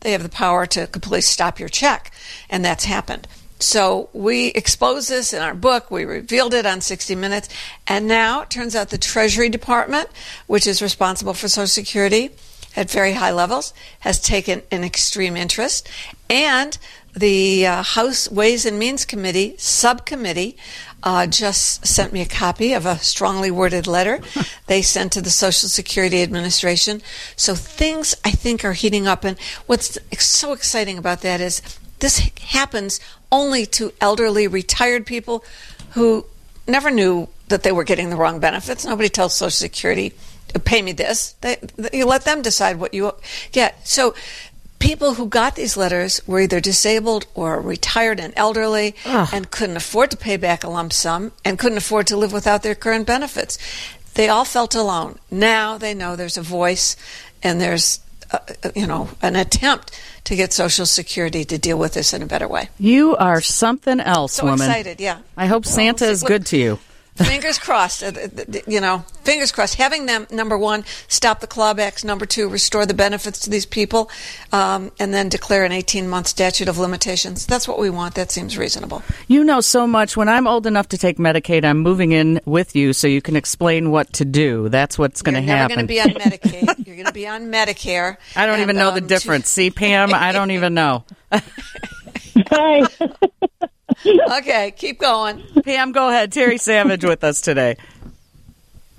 they 0.00 0.12
have 0.12 0.22
the 0.22 0.28
power 0.28 0.66
to 0.66 0.86
completely 0.86 1.22
stop 1.22 1.58
your 1.58 1.70
check. 1.70 2.12
And 2.50 2.62
that's 2.62 2.84
happened. 2.84 3.26
So 3.60 4.10
we 4.12 4.48
exposed 4.48 5.08
this 5.08 5.32
in 5.32 5.40
our 5.40 5.54
book. 5.54 5.90
We 5.90 6.04
revealed 6.04 6.52
it 6.52 6.66
on 6.66 6.82
60 6.82 7.14
Minutes. 7.14 7.48
And 7.86 8.06
now 8.06 8.42
it 8.42 8.50
turns 8.50 8.76
out 8.76 8.90
the 8.90 8.98
Treasury 8.98 9.48
Department, 9.48 10.10
which 10.46 10.66
is 10.66 10.82
responsible 10.82 11.32
for 11.32 11.48
Social 11.48 11.66
Security 11.66 12.30
at 12.76 12.90
very 12.90 13.12
high 13.12 13.32
levels, 13.32 13.74
has 14.00 14.20
taken 14.20 14.62
an 14.70 14.84
extreme 14.84 15.36
interest. 15.36 15.88
And 16.28 16.76
the 17.14 17.66
uh, 17.66 17.82
House 17.82 18.30
Ways 18.30 18.64
and 18.64 18.78
Means 18.78 19.04
Committee 19.04 19.54
subcommittee 19.58 20.56
uh, 21.02 21.26
just 21.26 21.86
sent 21.86 22.12
me 22.12 22.20
a 22.20 22.26
copy 22.26 22.72
of 22.72 22.86
a 22.86 22.98
strongly 22.98 23.50
worded 23.50 23.86
letter 23.86 24.20
they 24.66 24.82
sent 24.82 25.12
to 25.12 25.22
the 25.22 25.30
Social 25.30 25.68
Security 25.68 26.22
Administration. 26.22 27.02
So 27.36 27.54
things 27.54 28.14
I 28.24 28.30
think 28.30 28.64
are 28.64 28.74
heating 28.74 29.06
up. 29.06 29.24
And 29.24 29.38
what's 29.66 29.98
so 30.18 30.52
exciting 30.52 30.98
about 30.98 31.22
that 31.22 31.40
is 31.40 31.62
this 31.98 32.30
happens 32.40 33.00
only 33.32 33.66
to 33.66 33.92
elderly 34.00 34.46
retired 34.46 35.06
people 35.06 35.44
who 35.90 36.26
never 36.66 36.90
knew 36.90 37.28
that 37.48 37.62
they 37.62 37.72
were 37.72 37.84
getting 37.84 38.10
the 38.10 38.16
wrong 38.16 38.40
benefits. 38.40 38.84
Nobody 38.84 39.08
tells 39.08 39.34
Social 39.34 39.50
Security, 39.50 40.12
pay 40.64 40.82
me 40.82 40.92
this. 40.92 41.32
They, 41.40 41.56
you 41.92 42.06
let 42.06 42.24
them 42.24 42.42
decide 42.42 42.78
what 42.78 42.92
you 42.94 43.12
get. 43.52 43.86
So 43.86 44.14
people 44.78 45.14
who 45.14 45.26
got 45.28 45.56
these 45.56 45.76
letters 45.76 46.26
were 46.26 46.40
either 46.40 46.60
disabled 46.60 47.26
or 47.34 47.60
retired 47.60 48.18
and 48.18 48.32
elderly 48.36 48.94
and 49.04 49.50
couldn't 49.50 49.76
afford 49.76 50.10
to 50.10 50.16
pay 50.16 50.36
back 50.36 50.64
a 50.64 50.68
lump 50.70 50.92
sum 50.92 51.32
and 51.44 51.58
couldn't 51.58 51.78
afford 51.78 52.06
to 52.08 52.16
live 52.16 52.32
without 52.32 52.62
their 52.62 52.74
current 52.74 53.06
benefits. 53.06 53.58
They 54.14 54.28
all 54.28 54.44
felt 54.44 54.74
alone. 54.74 55.18
Now 55.30 55.78
they 55.78 55.94
know 55.94 56.16
there's 56.16 56.36
a 56.38 56.42
voice 56.42 56.96
and 57.42 57.60
there's, 57.60 58.00
uh, 58.32 58.38
you 58.74 58.86
know, 58.86 59.10
an 59.22 59.36
attempt 59.36 59.98
to 60.24 60.34
get 60.36 60.52
Social 60.52 60.84
Security 60.86 61.44
to 61.44 61.58
deal 61.58 61.78
with 61.78 61.94
this 61.94 62.12
in 62.12 62.22
a 62.22 62.26
better 62.26 62.48
way. 62.48 62.68
You 62.78 63.16
are 63.16 63.40
something 63.40 64.00
else, 64.00 64.34
So 64.34 64.44
woman. 64.44 64.68
excited, 64.68 65.00
yeah. 65.00 65.18
I 65.36 65.46
hope 65.46 65.64
Santa 65.64 66.06
is 66.06 66.22
good 66.22 66.44
to 66.46 66.56
you. 66.58 66.78
Fingers 67.16 67.58
crossed. 67.58 68.02
uh, 68.02 68.10
th- 68.12 68.30
th- 68.50 68.64
You 68.66 68.80
know, 68.80 69.04
fingers 69.24 69.52
crossed. 69.52 69.74
Having 69.74 70.06
them 70.06 70.26
number 70.30 70.56
one 70.56 70.84
stop 71.08 71.40
the 71.40 71.46
clawbacks, 71.46 72.04
number 72.04 72.26
two 72.26 72.48
restore 72.48 72.86
the 72.86 72.94
benefits 72.94 73.38
to 73.40 73.50
these 73.50 73.66
people, 73.66 74.10
um, 74.52 74.90
and 74.98 75.12
then 75.12 75.28
declare 75.28 75.64
an 75.64 75.72
18 75.72 76.08
month 76.08 76.26
statute 76.28 76.68
of 76.68 76.78
limitations. 76.78 77.46
That's 77.46 77.68
what 77.68 77.78
we 77.78 77.90
want. 77.90 78.14
That 78.14 78.30
seems 78.30 78.56
reasonable. 78.56 79.02
You 79.28 79.44
know 79.44 79.60
so 79.60 79.86
much. 79.86 80.16
When 80.16 80.28
I'm 80.28 80.46
old 80.46 80.66
enough 80.66 80.88
to 80.88 80.98
take 80.98 81.18
Medicaid, 81.18 81.64
I'm 81.64 81.78
moving 81.78 82.12
in 82.12 82.40
with 82.46 82.74
you 82.74 82.92
so 82.92 83.06
you 83.06 83.20
can 83.22 83.36
explain 83.36 83.90
what 83.90 84.12
to 84.14 84.24
do. 84.24 84.68
That's 84.68 84.98
what's 84.98 85.22
going 85.22 85.34
to 85.34 85.42
happen. 85.42 85.70
You're 85.70 85.86
going 85.86 85.86
to 85.86 85.86
be 85.86 86.00
on 86.00 86.30
Medicaid. 86.30 86.86
You're 86.86 86.96
going 86.96 87.06
to 87.06 87.12
be 87.12 87.26
on 87.28 87.42
Medicare. 87.52 88.16
I 88.34 88.46
don't 88.46 88.54
And, 88.54 88.62
even 88.62 88.76
know 88.76 88.90
the 88.92 89.00
um, 89.02 89.06
difference. 89.06 89.48
See, 89.48 89.70
Pam, 89.70 90.14
I 90.14 90.32
don't 90.32 90.50
even 90.52 90.74
know. 90.80 91.04
Hi. 91.32 92.82
okay, 94.38 94.72
keep 94.76 94.98
going. 94.98 95.42
Pam, 95.64 95.92
go 95.92 96.08
ahead. 96.08 96.32
Terry 96.32 96.58
Savage 96.58 97.04
with 97.04 97.24
us 97.24 97.40
today. 97.40 97.76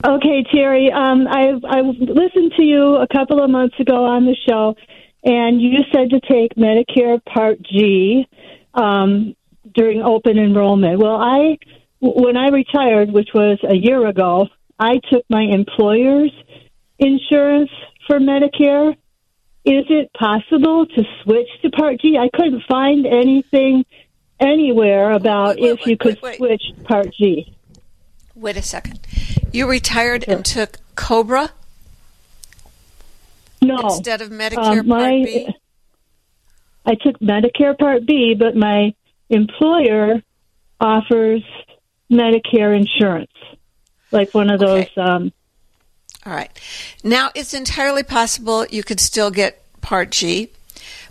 Okay, 0.03 0.43
Terry. 0.51 0.91
Um, 0.91 1.27
I 1.27 1.51
I 1.63 1.81
listened 1.81 2.53
to 2.57 2.63
you 2.63 2.95
a 2.95 3.07
couple 3.07 3.43
of 3.43 3.49
months 3.49 3.79
ago 3.79 4.05
on 4.05 4.25
the 4.25 4.35
show, 4.47 4.75
and 5.23 5.61
you 5.61 5.79
said 5.93 6.09
to 6.09 6.19
take 6.19 6.55
Medicare 6.55 7.23
Part 7.23 7.61
G 7.61 8.27
um, 8.73 9.35
during 9.73 10.01
open 10.01 10.39
enrollment. 10.39 10.99
Well, 10.99 11.17
I 11.17 11.57
when 11.99 12.35
I 12.35 12.49
retired, 12.49 13.11
which 13.11 13.29
was 13.33 13.59
a 13.67 13.75
year 13.75 14.07
ago, 14.07 14.47
I 14.79 14.99
took 15.11 15.23
my 15.29 15.43
employer's 15.43 16.33
insurance 16.97 17.69
for 18.07 18.19
Medicare. 18.19 18.93
Is 19.63 19.85
it 19.89 20.11
possible 20.13 20.87
to 20.87 21.03
switch 21.21 21.47
to 21.61 21.69
Part 21.69 22.01
G? 22.01 22.17
I 22.17 22.35
couldn't 22.35 22.63
find 22.67 23.05
anything 23.05 23.85
anywhere 24.41 25.11
about 25.11 25.55
Wait, 25.55 25.61
wait, 25.63 25.79
if 25.79 25.87
you 25.87 25.97
could 25.97 26.21
wait, 26.21 26.37
switch 26.37 26.63
Part 26.83 27.13
G. 27.13 27.53
Wait 28.35 28.57
a 28.57 28.61
second. 28.61 28.99
You 29.51 29.69
retired 29.69 30.25
and 30.27 30.43
took 30.43 30.77
Cobra 30.95 31.51
No. 33.61 33.77
instead 33.79 34.21
of 34.21 34.29
Medicare 34.29 34.79
Um, 34.79 34.87
my- 34.87 34.99
Part 34.99 35.25
B? 35.25 35.47
I 36.85 36.95
took 36.95 37.19
Medicare 37.19 37.77
Part 37.77 38.05
B, 38.05 38.33
but 38.33 38.55
my 38.55 38.93
employer 39.29 40.21
offers 40.79 41.43
Medicare 42.11 42.75
insurance, 42.75 43.31
like 44.11 44.33
one 44.33 44.49
of 44.49 44.59
those. 44.59 44.85
Okay. 44.85 45.01
Um, 45.01 45.31
All 46.25 46.33
right. 46.33 46.51
Now 47.03 47.29
it's 47.35 47.53
entirely 47.53 48.03
possible 48.03 48.65
you 48.69 48.83
could 48.83 48.99
still 48.99 49.31
get 49.31 49.61
Part 49.81 50.11
G, 50.11 50.49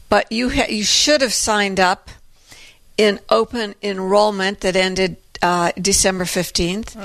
but 0.09 0.31
you 0.31 0.51
ha- 0.51 0.67
you 0.69 0.85
should 0.85 1.21
have 1.21 1.33
signed 1.33 1.79
up 1.81 2.11
in 3.01 3.19
open 3.31 3.75
enrollment 3.83 4.61
that 4.61 4.77
ended 4.77 5.17
uh, 5.43 5.73
December 5.81 6.25
fifteenth. 6.27 6.97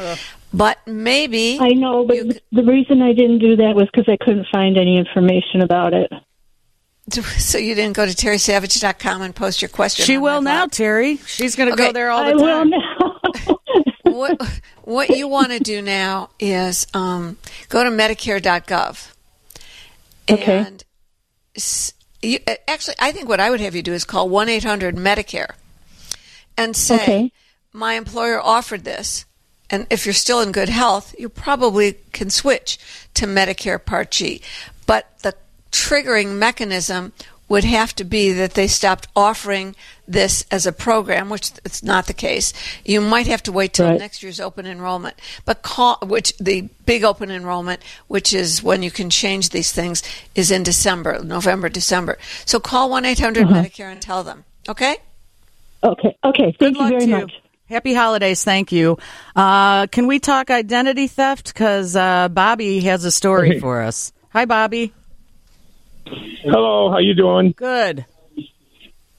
But 0.53 0.77
maybe 0.87 1.57
I 1.59 1.69
know, 1.69 2.05
but 2.05 2.15
you 2.17 2.33
the 2.51 2.63
reason 2.63 3.01
I 3.01 3.13
didn't 3.13 3.39
do 3.39 3.55
that 3.57 3.75
was 3.75 3.87
because 3.91 4.07
I 4.11 4.17
couldn't 4.23 4.47
find 4.51 4.77
any 4.77 4.97
information 4.97 5.61
about 5.61 5.93
it. 5.93 6.11
So 7.37 7.59
you 7.59 7.75
didn't 7.75 7.95
go 7.95 8.07
to 8.07 8.11
terrysavage.com 8.13 9.21
and 9.21 9.35
post 9.35 9.61
your 9.61 9.69
question. 9.69 10.05
She 10.05 10.17
will 10.17 10.41
now, 10.41 10.61
blog? 10.61 10.71
Terry. 10.71 11.17
She's 11.17 11.55
going 11.55 11.67
to 11.69 11.73
Okay. 11.73 11.85
go 11.85 11.91
there 11.93 12.09
all 12.09 12.23
the 12.23 12.31
I 12.31 12.33
the 12.33 12.41
will 12.41 12.47
time. 12.47 12.69
now. 12.71 13.59
what 14.11 14.61
what 14.85 15.09
you 15.11 15.27
want 15.27 15.51
to 15.51 15.59
do 15.59 15.83
now 15.83 16.29
is 16.39 16.87
um, 16.95 17.37
go 17.69 17.83
to 17.83 17.91
Medicare.gov. 17.91 19.11
Okay. 20.31 20.57
And 20.65 20.83
s- 21.55 21.93
you, 22.23 22.39
actually, 22.67 22.95
I 22.97 23.11
think 23.11 23.29
what 23.29 23.39
I 23.39 23.51
would 23.51 23.59
have 23.59 23.75
you 23.75 23.83
do 23.83 23.93
is 23.93 24.03
call 24.03 24.27
one 24.27 24.49
eight 24.49 24.63
hundred 24.63 24.95
Medicare 24.95 25.51
and 26.57 26.75
say, 26.75 26.95
Okay. 26.95 27.31
"My 27.73 27.93
employer 27.93 28.39
offered 28.41 28.83
this." 28.83 29.25
And 29.69 29.87
if 29.89 30.05
you're 30.05 30.13
still 30.13 30.41
in 30.41 30.51
good 30.51 30.69
health, 30.69 31.15
you 31.17 31.27
probably 31.27 31.97
can 32.13 32.29
switch 32.29 32.77
to 33.15 33.25
Medicare 33.25 33.83
Part 33.83 34.11
G. 34.11 34.41
But 34.85 35.09
the 35.23 35.33
triggering 35.71 36.35
mechanism 36.37 37.13
would 37.47 37.63
have 37.63 37.93
to 37.95 38.03
be 38.03 38.31
that 38.31 38.55
they 38.55 38.67
stopped 38.67 39.07
offering 39.15 39.75
this 40.07 40.45
as 40.49 40.65
a 40.65 40.71
program, 40.71 41.29
which 41.29 41.51
it's 41.63 41.83
not 41.83 42.07
the 42.07 42.13
case. 42.13 42.53
You 42.83 43.01
might 43.01 43.27
have 43.27 43.43
to 43.43 43.51
wait 43.51 43.73
till 43.73 43.87
Right. 43.87 43.99
next 43.99 44.23
year's 44.23 44.39
open 44.39 44.65
enrollment. 44.65 45.15
But 45.45 45.61
call 45.61 45.97
which 46.01 46.33
the 46.39 46.61
big 46.87 47.03
open 47.03 47.29
enrollment, 47.29 47.81
which 48.07 48.33
is 48.33 48.63
when 48.63 48.81
you 48.81 48.89
can 48.89 49.11
change 49.11 49.49
these 49.49 49.71
things, 49.71 50.01
is 50.33 50.49
in 50.49 50.63
December, 50.63 51.23
November, 51.23 51.69
December. 51.69 52.17
So 52.45 52.59
call 52.59 52.89
one 52.89 53.05
eight 53.05 53.19
hundred 53.19 53.45
Uh-huh. 53.45 53.61
Medicare 53.63 53.91
and 53.91 54.01
tell 54.01 54.23
them. 54.23 54.45
Okay? 54.67 54.97
Okay. 55.85 56.17
Okay. 56.23 56.51
Good 56.51 56.59
Thank 56.59 56.75
you 56.75 56.81
luck 56.81 56.89
very 56.89 57.01
to 57.01 57.07
you. 57.07 57.17
much. 57.17 57.31
Happy 57.67 57.93
holidays. 57.93 58.43
Thank 58.43 58.71
you. 58.71 58.97
Uh, 59.35 59.87
can 59.87 60.07
we 60.07 60.19
talk 60.19 60.51
identity 60.51 61.07
theft? 61.07 61.53
Because 61.53 61.95
uh, 61.95 62.29
Bobby 62.29 62.81
has 62.81 63.05
a 63.05 63.11
story 63.11 63.59
for 63.59 63.81
us. 63.81 64.11
Hi, 64.29 64.45
Bobby. 64.45 64.93
Hello, 66.05 66.91
how 66.91 66.99
you 66.99 67.15
doing? 67.15 67.53
Good. 67.57 68.05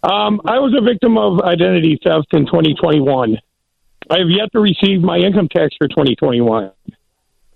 Um, 0.02 0.40
I 0.44 0.60
was 0.60 0.72
a 0.78 0.84
victim 0.84 1.18
of 1.18 1.40
identity 1.40 1.98
theft 2.02 2.28
in 2.32 2.46
2021. 2.46 3.38
I 4.08 4.18
have 4.18 4.28
yet 4.28 4.52
to 4.52 4.60
receive 4.60 5.00
my 5.00 5.16
income 5.18 5.48
tax 5.48 5.74
for 5.76 5.88
2021. 5.88 6.70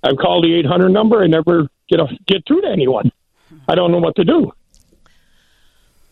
I've 0.03 0.17
called 0.17 0.45
the 0.45 0.55
800 0.55 0.89
number 0.89 1.23
and 1.23 1.31
never 1.31 1.69
get 1.89 2.01
a, 2.01 2.07
get 2.27 2.43
through 2.49 2.63
to 2.63 2.69
anyone. 2.69 3.13
I 3.69 3.77
don't 3.77 3.93
know 3.93 3.99
what 3.99 4.17
to 4.17 4.25
do. 4.25 4.53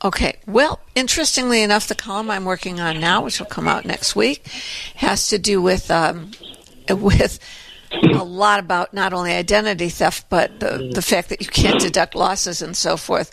Okay. 0.04 0.38
Well, 0.46 0.80
interestingly 0.94 1.62
enough, 1.62 1.88
the 1.88 1.94
column 1.94 2.30
I'm 2.30 2.44
working 2.44 2.80
on 2.80 3.00
now, 3.00 3.22
which 3.22 3.40
will 3.40 3.46
come 3.46 3.66
out 3.66 3.84
next 3.84 4.14
week, 4.14 4.46
has 4.96 5.28
to 5.28 5.38
do 5.38 5.60
with 5.60 5.90
um, 5.90 6.30
with 6.88 7.40
a 7.92 8.24
lot 8.24 8.60
about 8.60 8.94
not 8.94 9.12
only 9.12 9.32
identity 9.32 9.88
theft, 9.88 10.26
but 10.28 10.60
the 10.60 10.90
the 10.94 11.02
fact 11.02 11.30
that 11.30 11.40
you 11.40 11.48
can't 11.48 11.80
deduct 11.80 12.14
losses 12.14 12.62
and 12.62 12.76
so 12.76 12.96
forth. 12.96 13.32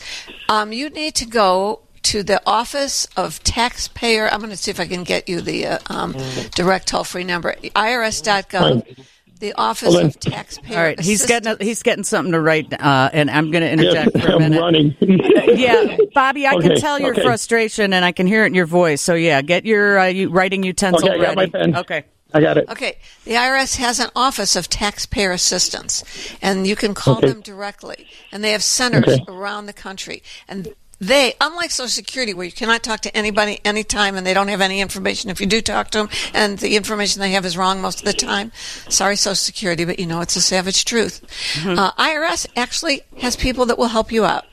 Um, 0.50 0.74
you 0.74 0.90
need 0.90 1.16
to 1.16 1.26
go 1.26 1.82
to 2.04 2.24
the 2.24 2.42
Office 2.46 3.06
of 3.18 3.44
Taxpayer. 3.44 4.32
I'm 4.32 4.40
going 4.40 4.52
to 4.52 4.58
see 4.58 4.72
if 4.72 4.80
I 4.80 4.86
can 4.86 5.04
get 5.04 5.28
you 5.28 5.42
the 5.42 5.66
uh, 5.66 5.80
um, 5.88 6.16
direct 6.52 6.88
toll 6.88 7.04
free 7.04 7.24
number, 7.24 7.56
irs.gov. 7.76 9.06
The 9.40 9.54
Office 9.54 9.90
Well, 9.90 9.98
then- 9.98 10.06
of 10.08 10.20
Taxpayer. 10.20 10.78
All 10.78 10.84
right. 10.84 11.00
He's 11.00 11.26
getting 11.26 11.48
Assistance. 11.48 11.62
a, 11.62 11.66
he's 11.66 11.84
getting 11.84 12.04
something 12.06 12.32
to 12.32 12.40
write, 12.40 12.74
uh, 12.74 13.10
and 13.12 13.30
I'm 13.30 13.52
going 13.52 13.64
to 13.78 13.84
Yes, 13.84 13.96
interject 14.08 14.20
for 14.26 14.32
a 14.32 14.36
I'm 14.36 14.40
minute. 14.40 14.60
running. 14.62 14.96
Yeah, 15.56 15.98
Bobby, 16.14 16.48
I 16.48 16.58
can 16.60 16.76
tell 16.78 17.00
your 17.00 17.12
okay. 17.12 17.22
frustration, 17.24 17.94
and 17.94 18.04
I 18.04 18.12
can 18.12 18.28
hear 18.28 18.44
it 18.44 18.48
in 18.48 18.54
your 18.56 18.66
voice. 18.66 19.02
So 19.02 19.14
yeah, 19.14 19.42
get 19.42 19.66
your 19.66 20.00
uh, 20.00 20.06
you, 20.08 20.30
writing 20.30 20.64
utensil 20.64 21.08
Okay, 21.10 21.20
I 21.20 21.26
got 21.26 21.36
my 21.36 21.42
ready. 21.44 21.52
pen. 21.52 21.76
Okay. 21.78 22.04
I 22.34 22.42
got 22.42 22.58
it. 22.58 22.68
Okay, 22.70 22.98
the 23.24 23.32
IRS 23.36 23.78
has 23.78 24.00
an 24.02 24.10
office 24.16 24.58
of 24.58 24.68
taxpayer 24.70 25.32
assistance, 25.32 26.04
and 26.42 26.68
you 26.68 26.76
can 26.76 26.94
call 26.94 27.18
Okay. 27.20 27.28
them 27.30 27.40
directly. 27.42 28.08
And 28.34 28.44
they 28.44 28.52
have 28.52 28.64
centers 28.64 29.06
Okay. 29.08 29.24
around 29.30 29.68
the 29.68 29.74
country. 29.74 30.22
And 30.50 30.74
they, 31.00 31.34
unlike 31.42 31.72
Social 31.72 31.90
Security, 31.90 32.34
where 32.34 32.46
you 32.46 32.52
cannot 32.52 32.84
talk 32.84 33.02
to 33.02 33.16
anybody 33.16 33.60
anytime 33.66 34.16
and 34.16 34.26
they 34.26 34.34
don't 34.34 34.48
have 34.48 34.62
any 34.62 34.80
information 34.80 35.30
if 35.30 35.42
you 35.42 35.48
do 35.48 35.62
talk 35.62 35.92
to 35.92 36.00
them, 36.00 36.10
and 36.34 36.60
the 36.60 36.76
information 36.76 37.22
they 37.22 37.32
have 37.32 37.46
is 37.46 37.58
wrong 37.58 37.82
most 37.82 38.00
of 38.00 38.06
the 38.06 38.14
time. 38.14 38.52
Sorry, 38.90 39.16
Social 39.16 39.36
Security, 39.36 39.84
but 39.86 40.00
you 40.00 40.06
know 40.06 40.22
it's 40.22 40.36
a 40.36 40.42
savage 40.42 40.86
truth. 40.86 41.22
Uh, 41.66 41.92
IRS 41.94 42.48
actually 42.56 43.02
has 43.18 43.36
people 43.36 43.66
that 43.66 43.78
will 43.78 43.88
help 43.88 44.12
you 44.12 44.26
out. 44.26 44.46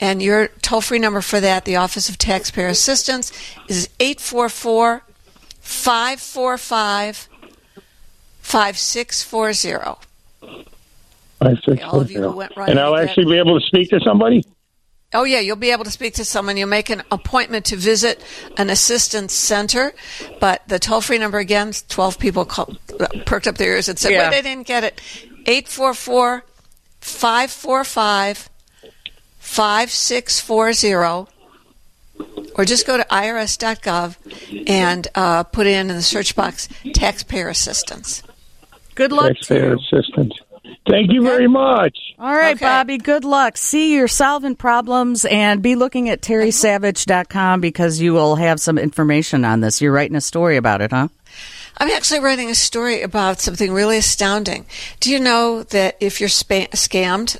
And 0.00 0.22
your 0.22 0.48
toll 0.62 0.80
free 0.80 1.00
number 1.00 1.20
for 1.20 1.40
that, 1.40 1.64
the 1.64 1.76
Office 1.76 2.08
of 2.08 2.18
Taxpayer 2.18 2.68
Assistance, 2.68 3.32
is 3.68 3.88
844 3.98 5.02
545 5.60 7.28
5640. 8.40 10.06
Five, 11.38 11.58
six, 11.62 11.84
all 11.84 12.00
of 12.00 12.10
you 12.10 12.16
who 12.16 12.22
zero. 12.24 12.36
went 12.36 12.56
right 12.56 12.68
and 12.68 12.80
I'll 12.80 12.94
ahead. 12.94 13.10
actually 13.10 13.26
be 13.26 13.38
able 13.38 13.60
to 13.60 13.66
speak 13.66 13.90
to 13.90 14.00
somebody. 14.00 14.42
Oh, 15.14 15.24
yeah, 15.24 15.40
you'll 15.40 15.56
be 15.56 15.70
able 15.70 15.84
to 15.84 15.90
speak 15.90 16.14
to 16.14 16.24
someone. 16.24 16.58
You'll 16.58 16.68
make 16.68 16.90
an 16.90 17.02
appointment 17.10 17.64
to 17.66 17.76
visit 17.76 18.22
an 18.58 18.68
assistance 18.68 19.32
center. 19.32 19.94
But 20.38 20.68
the 20.68 20.78
toll 20.78 21.00
free 21.00 21.16
number 21.16 21.38
again, 21.38 21.72
12 21.88 22.18
people 22.18 22.44
call, 22.44 22.74
perked 23.24 23.46
up 23.46 23.56
their 23.56 23.72
ears 23.72 23.88
and 23.88 23.98
said, 23.98 24.12
Yeah. 24.12 24.28
wait, 24.30 24.36
I 24.38 24.42
didn't 24.42 24.66
get 24.66 24.84
it. 24.84 25.00
844 25.46 26.44
545 27.00 28.50
5640. 29.38 31.32
Or 32.56 32.64
just 32.64 32.86
go 32.86 32.96
to 32.96 33.04
irs.gov 33.04 34.16
and 34.68 35.08
uh, 35.14 35.44
put 35.44 35.66
in 35.66 35.88
in 35.88 35.96
the 35.96 36.02
search 36.02 36.34
box 36.36 36.68
taxpayer 36.92 37.48
assistance. 37.48 38.22
Good 38.94 39.12
luck 39.12 39.28
to 39.28 39.34
Taxpayer 39.34 39.70
you. 39.70 39.78
assistance. 39.78 40.34
Thank 40.88 41.12
you 41.12 41.22
very 41.22 41.48
much. 41.48 41.96
All 42.18 42.32
right, 42.34 42.56
Okay. 42.56 42.64
Bobby, 42.64 42.98
good 42.98 43.24
luck. 43.24 43.56
See 43.56 43.94
you're 43.94 44.08
solving 44.08 44.54
problems 44.56 45.24
and 45.24 45.62
be 45.62 45.74
looking 45.76 46.08
at 46.08 46.20
terrysavage.com 46.22 47.60
because 47.60 48.00
you 48.00 48.12
will 48.12 48.36
have 48.36 48.60
some 48.60 48.78
information 48.78 49.44
on 49.44 49.60
this. 49.60 49.80
You're 49.80 49.92
writing 49.92 50.16
a 50.16 50.20
story 50.20 50.56
about 50.56 50.80
it, 50.80 50.90
huh? 50.92 51.08
I'm 51.78 51.90
actually 51.90 52.20
writing 52.20 52.50
a 52.50 52.54
story 52.54 53.02
about 53.02 53.40
something 53.40 53.72
really 53.72 53.98
astounding. 53.98 54.66
Do 55.00 55.10
you 55.12 55.20
know 55.20 55.62
that 55.64 55.96
if 56.00 56.20
you're 56.20 56.28
spa- 56.28 56.66
scammed, 56.72 57.38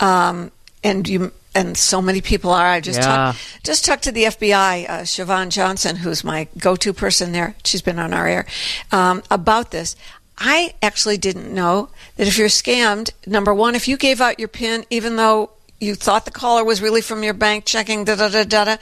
um, 0.00 0.50
and 0.82 1.06
you 1.08 1.32
and 1.54 1.76
so 1.76 2.00
many 2.00 2.20
people 2.20 2.52
are, 2.52 2.66
I 2.66 2.80
just 2.80 3.00
Yeah. 3.00 3.06
talked 3.06 3.38
just 3.64 3.84
talked 3.84 4.04
to 4.04 4.12
the 4.12 4.24
FBI, 4.26 4.84
uh, 4.88 5.00
Siobhan 5.02 5.48
Johnson, 5.50 5.96
who's 5.96 6.22
my 6.22 6.46
go-to 6.58 6.92
person 6.92 7.32
there. 7.32 7.54
She's 7.64 7.82
been 7.82 7.98
on 7.98 8.12
our 8.14 8.26
air 8.28 8.46
um, 8.92 9.22
about 9.30 9.70
this. 9.72 9.96
I 10.38 10.74
actually 10.80 11.18
didn't 11.18 11.52
know 11.52 11.90
that 12.16 12.28
if 12.28 12.38
you're 12.38 12.48
scammed, 12.48 13.10
number 13.26 13.52
one, 13.52 13.74
if 13.74 13.88
you 13.88 13.96
gave 13.96 14.20
out 14.20 14.38
your 14.38 14.48
PIN, 14.48 14.84
even 14.88 15.16
though 15.16 15.50
you 15.80 15.94
thought 15.94 16.24
the 16.24 16.30
caller 16.30 16.64
was 16.64 16.82
really 16.82 17.00
from 17.00 17.22
your 17.22 17.34
bank 17.34 17.64
checking 17.64 18.04
da 18.04 18.16
da 18.16 18.28
da 18.28 18.44
da 18.44 18.64
da, 18.64 18.76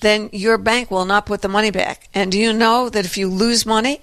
then 0.00 0.28
your 0.32 0.58
bank 0.58 0.90
will 0.90 1.04
not 1.04 1.26
put 1.26 1.42
the 1.42 1.48
money 1.48 1.70
back. 1.70 2.08
And 2.14 2.32
do 2.32 2.38
you 2.38 2.52
know 2.52 2.88
that 2.88 3.04
if 3.04 3.16
you 3.16 3.28
lose 3.28 3.64
money, 3.64 4.00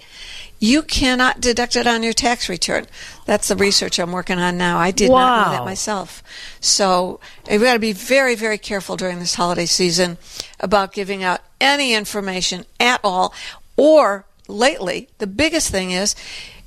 you 0.58 0.82
cannot 0.82 1.40
deduct 1.40 1.76
it 1.76 1.86
on 1.86 2.02
your 2.02 2.12
tax 2.12 2.48
return? 2.48 2.86
That's 3.24 3.48
the 3.48 3.56
research 3.56 3.98
I'm 3.98 4.12
working 4.12 4.38
on 4.38 4.58
now. 4.58 4.78
I 4.78 4.90
did 4.90 5.10
not 5.10 5.46
know 5.46 5.52
that 5.52 5.64
myself. 5.64 6.22
So 6.60 7.20
we've 7.48 7.60
got 7.60 7.74
to 7.74 7.78
be 7.78 7.92
very, 7.92 8.34
very 8.34 8.58
careful 8.58 8.96
during 8.96 9.20
this 9.20 9.34
holiday 9.34 9.66
season 9.66 10.18
about 10.58 10.92
giving 10.92 11.22
out 11.24 11.40
any 11.60 11.94
information 11.94 12.66
at 12.78 13.00
all. 13.02 13.32
Or 13.76 14.26
lately, 14.48 15.08
the 15.18 15.26
biggest 15.26 15.70
thing 15.70 15.92
is 15.92 16.14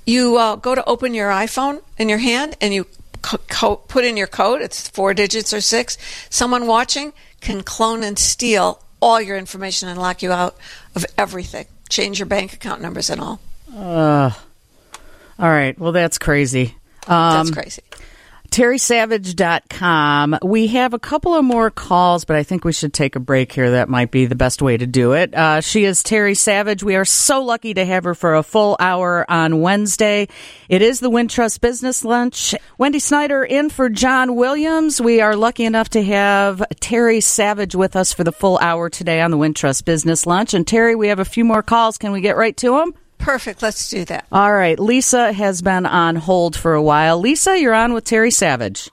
you 0.06 0.38
uh, 0.38 0.56
go 0.56 0.76
to 0.76 0.84
open 0.86 1.13
your 1.13 1.30
iPhone 1.30 1.82
in 1.98 2.10
your 2.10 2.18
hand 2.18 2.56
and 2.62 2.74
you 2.74 2.88
co- 3.22 3.39
co- 3.50 3.76
put 3.78 4.06
in 4.06 4.18
your 4.18 4.28
code. 4.28 4.62
It's 4.62 4.88
four 4.89 5.13
digits 5.13 5.54
or 5.54 5.62
six. 5.62 5.98
Someone 6.30 6.68
watching 6.68 7.13
can 7.42 7.63
clone 7.63 8.04
and 8.04 8.18
steal 8.18 8.82
all 9.02 9.20
your 9.22 9.38
information 9.38 9.89
and 9.89 10.00
lock 10.00 10.22
you 10.22 10.32
out 10.32 10.56
of 10.96 11.06
everything. 11.18 11.66
Change 11.89 12.20
your 12.20 12.26
bank 12.26 12.54
account 12.54 12.82
numbers 12.82 13.10
and 13.10 13.20
all. 13.20 13.39
Uh, 13.76 14.32
all 15.39 15.50
right. 15.50 15.78
Well, 15.78 15.92
that's 15.92 16.18
crazy. 16.18 16.76
Um, 17.08 17.48
That's 17.48 17.52
crazy. 17.52 17.82
terrysavage.com. 18.54 20.38
We 20.44 20.68
have 20.68 20.94
a 20.94 21.00
couple 21.00 21.34
of 21.34 21.44
more 21.44 21.72
calls, 21.72 22.24
but 22.24 22.36
I 22.36 22.44
think 22.44 22.63
we 22.63 22.72
should 22.72 22.94
take 22.94 23.16
a 23.16 23.20
break 23.20 23.52
here. 23.52 23.72
That 23.72 23.89
might 23.89 24.12
be 24.12 24.28
the 24.28 24.36
best 24.36 24.62
way 24.62 24.78
to 24.78 24.86
do 24.86 25.13
it. 25.13 25.34
Uh, 25.34 25.60
she 25.62 25.86
is 25.86 26.04
Terry 26.04 26.36
Savage. 26.36 26.84
We 26.84 26.96
are 26.96 27.04
so 27.04 27.44
lucky 27.44 27.74
to 27.74 27.84
have 27.84 28.04
her 28.04 28.13
for 28.13 28.36
a 28.36 28.44
full 28.44 28.78
hour 28.80 29.26
on 29.28 29.62
Wednesday. 29.62 30.28
It 30.70 30.84
is 30.84 31.00
the 31.00 31.10
Wintrust 31.10 31.62
Business 31.62 32.06
Lunch. 32.06 32.54
Wendy 32.78 33.00
Snyder 33.00 33.44
in 33.44 33.72
for 33.72 33.89
John 33.89 34.36
Williams. 34.36 35.02
We 35.02 35.20
are 35.20 35.36
lucky 35.36 35.66
enough 35.66 35.89
to 35.89 36.04
have 36.04 36.63
Terry 36.80 37.22
Savage 37.22 37.74
with 37.74 37.96
us 37.96 38.13
for 38.13 38.24
the 38.24 38.32
full 38.32 38.60
hour 38.60 38.88
today 38.88 39.22
on 39.22 39.32
the 39.32 39.38
Wintrust 39.38 39.84
Business 39.84 40.28
Lunch. 40.28 40.54
And 40.54 40.68
Terry, 40.68 40.94
we 40.94 41.08
have 41.08 41.18
a 41.18 41.26
few 41.26 41.44
more 41.44 41.63
calls. 41.63 41.98
Can 41.98 42.12
we 42.12 42.22
get 42.22 42.38
right 42.38 42.56
to 42.58 42.78
them? 42.78 42.94
Perfect. 43.24 43.62
Let's 43.62 43.90
do 43.90 44.04
that. 44.06 44.26
All 44.32 44.54
right. 44.54 44.78
Lisa 44.78 45.32
has 45.32 45.62
been 45.62 45.86
on 45.86 46.18
hold 46.18 46.56
for 46.56 46.74
a 46.74 46.82
while. 46.82 47.20
Lisa, 47.20 47.58
you're 47.58 47.74
on 47.74 47.94
with 47.94 48.04
Terry 48.04 48.32
Savage. 48.32 48.90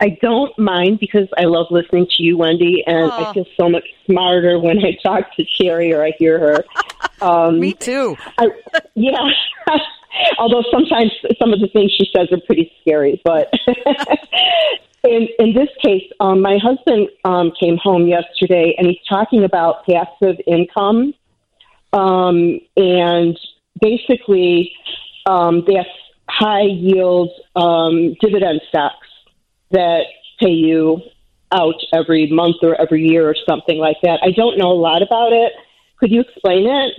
I 0.00 0.16
don't 0.22 0.56
mind 0.58 1.00
because 1.00 1.28
I 1.36 1.44
love 1.44 1.66
listening 1.70 2.06
to 2.16 2.22
you, 2.22 2.36
Wendy, 2.36 2.84
and 2.86 3.10
Aw. 3.10 3.30
I 3.30 3.34
feel 3.34 3.46
so 3.56 3.68
much 3.68 3.84
smarter 4.06 4.58
when 4.58 4.78
I 4.78 4.96
talk 5.02 5.34
to 5.36 5.44
Sherry 5.44 5.92
or 5.92 6.04
I 6.04 6.12
hear 6.18 6.38
her. 6.38 6.64
Um, 7.20 7.58
Me 7.58 7.74
too. 7.74 8.16
I, 8.38 8.46
yeah. 8.94 9.18
Although 10.38 10.62
sometimes 10.70 11.10
some 11.36 11.52
of 11.52 11.58
the 11.58 11.66
things 11.66 11.92
she 11.98 12.08
says 12.16 12.28
are 12.30 12.40
pretty 12.46 12.70
scary, 12.80 13.20
but 13.24 13.52
in 15.04 15.26
in 15.40 15.52
this 15.52 15.68
case, 15.82 16.04
um, 16.20 16.40
my 16.40 16.58
husband 16.62 17.08
um, 17.24 17.50
came 17.58 17.76
home 17.76 18.06
yesterday, 18.06 18.76
and 18.78 18.86
he's 18.86 19.04
talking 19.08 19.42
about 19.42 19.84
passive 19.84 20.36
income, 20.46 21.12
um, 21.92 22.60
and 22.76 23.36
basically, 23.80 24.72
um, 25.26 25.64
that's 25.66 25.88
high 26.28 26.62
yield 26.62 27.30
um, 27.56 28.14
dividend 28.20 28.60
stocks 28.68 29.06
that 29.70 30.04
pay 30.40 30.50
you 30.50 31.00
out 31.52 31.74
every 31.92 32.30
month 32.30 32.56
or 32.62 32.78
every 32.80 33.06
year 33.06 33.28
or 33.28 33.34
something 33.48 33.78
like 33.78 33.96
that. 34.02 34.20
I 34.22 34.30
don't 34.30 34.58
know 34.58 34.70
a 34.70 34.80
lot 34.80 35.02
about 35.02 35.32
it. 35.32 35.52
Could 35.98 36.10
you 36.10 36.20
explain 36.20 36.66
it? 36.66 36.94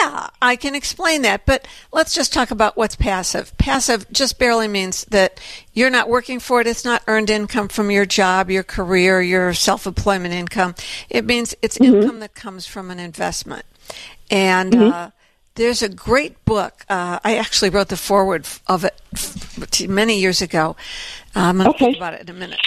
Yeah, 0.00 0.28
I 0.42 0.56
can 0.56 0.74
explain 0.74 1.22
that, 1.22 1.46
but 1.46 1.66
let's 1.92 2.12
just 2.12 2.32
talk 2.32 2.50
about 2.50 2.76
what's 2.76 2.96
passive. 2.96 3.56
Passive 3.56 4.10
just 4.10 4.36
barely 4.36 4.66
means 4.66 5.04
that 5.06 5.38
you're 5.72 5.90
not 5.90 6.08
working 6.08 6.40
for 6.40 6.60
it. 6.60 6.66
It's 6.66 6.84
not 6.84 7.04
earned 7.06 7.30
income 7.30 7.68
from 7.68 7.90
your 7.90 8.04
job, 8.04 8.50
your 8.50 8.64
career, 8.64 9.22
your 9.22 9.54
self-employment 9.54 10.34
income. 10.34 10.74
It 11.08 11.24
means 11.24 11.54
it's 11.62 11.76
income 11.76 12.18
that 12.18 12.34
comes 12.34 12.66
from 12.66 12.90
an 12.90 12.98
investment. 12.98 13.64
And 14.30 14.74
uh, 14.74 15.10
there's 15.54 15.82
a 15.82 15.88
great 15.88 16.42
book. 16.44 16.84
Uh, 16.88 17.18
I 17.24 17.36
actually 17.36 17.70
wrote 17.70 17.88
the 17.88 17.96
foreword 17.96 18.46
of 18.66 18.84
it 18.84 19.00
many 19.88 20.18
years 20.18 20.40
ago. 20.40 20.76
I'm 21.34 21.58
going 21.58 21.72
to 21.72 21.78
think 21.78 21.96
about 21.96 22.14
it 22.14 22.22
in 22.22 22.30
a 22.30 22.38
minute. 22.38 22.60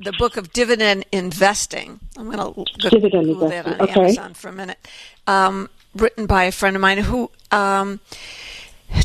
The, 0.00 0.12
book 0.18 0.36
of 0.36 0.52
dividend 0.52 1.06
investing. 1.12 2.00
I'm 2.16 2.30
going 2.30 2.38
to 2.38 2.90
Google 2.90 3.48
that 3.48 3.66
on 3.66 3.80
okay. 3.82 4.00
Amazon 4.00 4.34
for 4.34 4.48
a 4.48 4.52
minute. 4.52 4.78
Um, 5.26 5.70
written 5.94 6.26
by 6.26 6.44
a 6.44 6.52
friend 6.52 6.74
of 6.74 6.82
mine 6.82 6.98
who 6.98 7.30
um, 7.50 8.00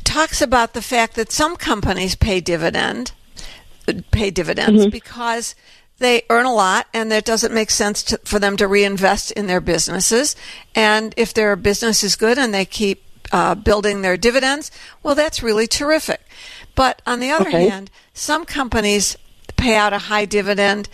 talks 0.03 0.41
about 0.41 0.73
the 0.73 0.81
fact 0.81 1.15
that 1.15 1.31
some 1.31 1.55
companies 1.55 2.15
pay 2.15 2.41
dividend, 2.41 3.12
pay 4.12 4.31
dividends 4.31 4.88
because 4.88 5.55
they 6.02 6.24
earn 6.30 6.46
a 6.46 6.54
lot 6.54 6.88
and 6.94 7.14
it 7.14 7.24
doesn't 7.24 7.54
make 7.54 7.72
sense 7.72 8.04
to, 8.04 8.18
for 8.26 8.40
them 8.40 8.58
to 8.58 8.68
reinvest 8.68 9.32
in 9.32 9.48
their 9.48 9.62
businesses. 9.62 10.36
And 10.76 11.14
if 11.16 11.34
their 11.34 11.56
business 11.56 12.04
is 12.04 12.16
good 12.16 12.38
and 12.38 12.54
they 12.54 12.66
keep 12.66 13.04
uh, 13.32 13.56
building 13.56 14.02
their 14.02 14.18
dividends, 14.18 14.72
well, 15.04 15.16
that's 15.16 15.42
really 15.42 15.68
terrific. 15.68 16.22
But 16.76 17.02
on 17.06 17.20
the 17.20 17.30
other 17.32 17.48
Okay. 17.48 17.70
hand, 17.70 17.90
some 18.14 18.46
companies 18.46 19.16
pay 19.56 19.76
out 19.76 19.94
a 19.94 20.00
high 20.10 20.26
dividend 20.26 20.90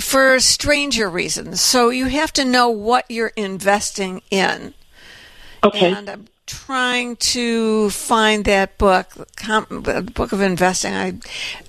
for 0.00 0.38
stranger 0.40 1.10
reasons. 1.10 1.60
So 1.60 1.90
you 1.90 2.06
have 2.06 2.32
to 2.34 2.44
know 2.44 2.68
what 2.68 3.04
you're 3.10 3.32
investing 3.36 4.22
in. 4.30 4.74
Okay. 5.64 5.92
And 5.92 6.08
I'm 6.08 6.28
trying 6.46 7.16
to 7.16 7.90
find 7.90 8.44
that 8.44 8.78
book, 8.78 9.10
the 9.14 10.10
book 10.14 10.32
of 10.32 10.40
investing. 10.40 10.94
I, 10.94 11.14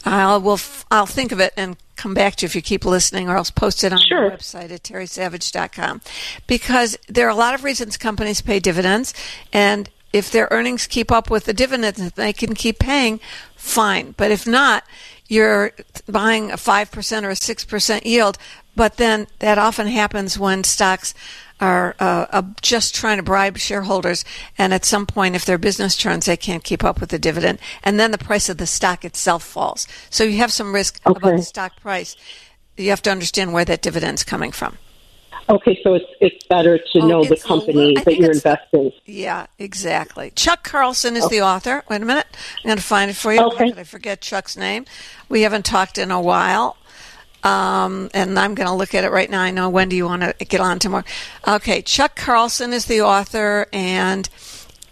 I 0.06 0.38
will, 0.38 0.60
I'll 0.92 1.08
think 1.08 1.32
of 1.32 1.40
it 1.40 1.54
and 1.58 1.76
come 1.98 2.14
back 2.14 2.36
to 2.38 2.44
you 2.44 2.48
if 2.48 2.56
you 2.56 2.62
keep 2.62 2.86
listening, 2.86 3.28
or 3.30 3.36
else 3.36 3.52
post 3.52 3.84
it 3.84 3.92
on 3.92 4.00
Sure. 4.08 4.30
my 4.30 4.36
website 4.36 4.72
at 4.72 4.84
terrysavage.com. 4.84 6.02
Because 6.48 6.98
there 7.08 7.26
are 7.26 7.32
a 7.32 7.36
lot 7.36 7.54
of 7.54 7.64
reasons 7.64 7.98
companies 7.98 8.42
pay 8.42 8.60
dividends, 8.60 9.14
and 9.52 9.90
if 10.14 10.32
their 10.32 10.48
earnings 10.52 10.88
keep 10.88 11.12
up 11.12 11.30
with 11.30 11.46
the 11.46 11.54
dividends 11.54 12.00
that 12.00 12.16
they 12.16 12.32
can 12.34 12.56
keep 12.56 12.80
paying, 12.80 13.20
fine. 13.56 14.14
But 14.18 14.32
if 14.32 14.48
not, 14.48 14.84
you're 15.28 15.72
buying 16.08 16.52
a 16.52 16.56
5% 16.58 17.24
or 17.24 17.30
a 17.30 17.36
6% 17.36 18.06
yield, 18.06 18.38
but 18.76 18.96
then 18.98 19.28
that 19.40 19.58
often 19.58 19.88
happens 19.88 20.40
when 20.40 20.64
stocks 20.64 21.14
are 21.60 21.96
uh, 22.00 22.26
uh, 22.32 22.42
just 22.62 22.94
trying 22.96 23.18
to 23.18 23.24
bribe 23.24 23.58
shareholders, 23.58 24.24
and 24.58 24.74
at 24.74 24.86
some 24.86 25.06
point, 25.06 25.36
if 25.36 25.46
their 25.46 25.58
business 25.58 25.96
turns, 25.96 26.26
they 26.26 26.38
can't 26.38 26.64
keep 26.64 26.84
up 26.84 27.00
with 27.00 27.10
the 27.10 27.20
dividend, 27.20 27.60
and 27.84 28.00
then 28.00 28.12
the 28.12 28.18
price 28.18 28.50
of 28.50 28.58
the 28.58 28.68
stock 28.68 29.04
itself 29.04 29.44
falls. 29.44 29.88
So 30.10 30.24
you 30.24 30.38
have 30.38 30.52
some 30.52 30.74
risk 30.74 31.00
about 31.06 31.22
the 31.38 31.42
stock 31.42 31.80
price. 31.82 32.16
You 32.78 32.90
have 32.92 33.02
to 33.04 33.12
understand 33.12 33.54
where 33.54 33.66
that 33.66 33.82
dividend's 33.82 34.24
coming 34.24 34.52
from. 34.52 34.78
Okay, 35.50 35.80
so 35.82 35.94
it's 35.94 36.06
it's 36.20 36.46
better 36.48 36.78
to 36.78 37.00
Oh, 37.00 37.08
know 37.08 37.24
the 37.24 37.38
company 37.38 37.74
li- 37.74 37.96
I 37.98 38.04
that 38.04 38.18
you're 38.18 38.32
investing. 38.34 38.92
Yeah, 39.06 39.48
exactly. 39.58 40.32
Chuck 40.36 40.64
Carlson 40.66 41.16
is 41.16 41.30
the 41.30 41.42
author. 41.42 41.84
Wait 41.90 42.02
a 42.02 42.06
minute. 42.06 42.28
I'm 42.58 42.68
going 42.68 42.78
to 42.78 42.84
find 42.84 43.10
it 43.10 43.16
for 43.16 43.34
you. 43.34 43.40
Okay. 43.40 43.72
I 43.78 43.84
forget 43.86 44.20
Chuck's 44.20 44.58
name? 44.58 44.86
We 45.30 45.44
haven't 45.44 45.64
talked 45.66 45.98
in 45.98 46.12
a 46.12 46.20
while. 46.22 46.76
Um, 47.44 48.10
and 48.14 48.38
I'm 48.38 48.56
going 48.56 48.68
to 48.68 48.74
look 48.74 48.94
at 48.96 49.04
it 49.04 49.12
right 49.12 49.30
now. 49.30 49.42
I 49.42 49.52
know, 49.52 49.70
when 49.70 49.90
do 49.90 49.96
you 49.96 50.06
want 50.06 50.24
to 50.24 50.46
get 50.46 50.60
on 50.60 50.80
tomorrow? 50.80 51.04
Okay, 51.48 51.82
Chuck 51.82 52.16
Carlson 52.16 52.74
is 52.74 52.86
the 52.86 53.02
author, 53.02 53.68
and 53.72 54.28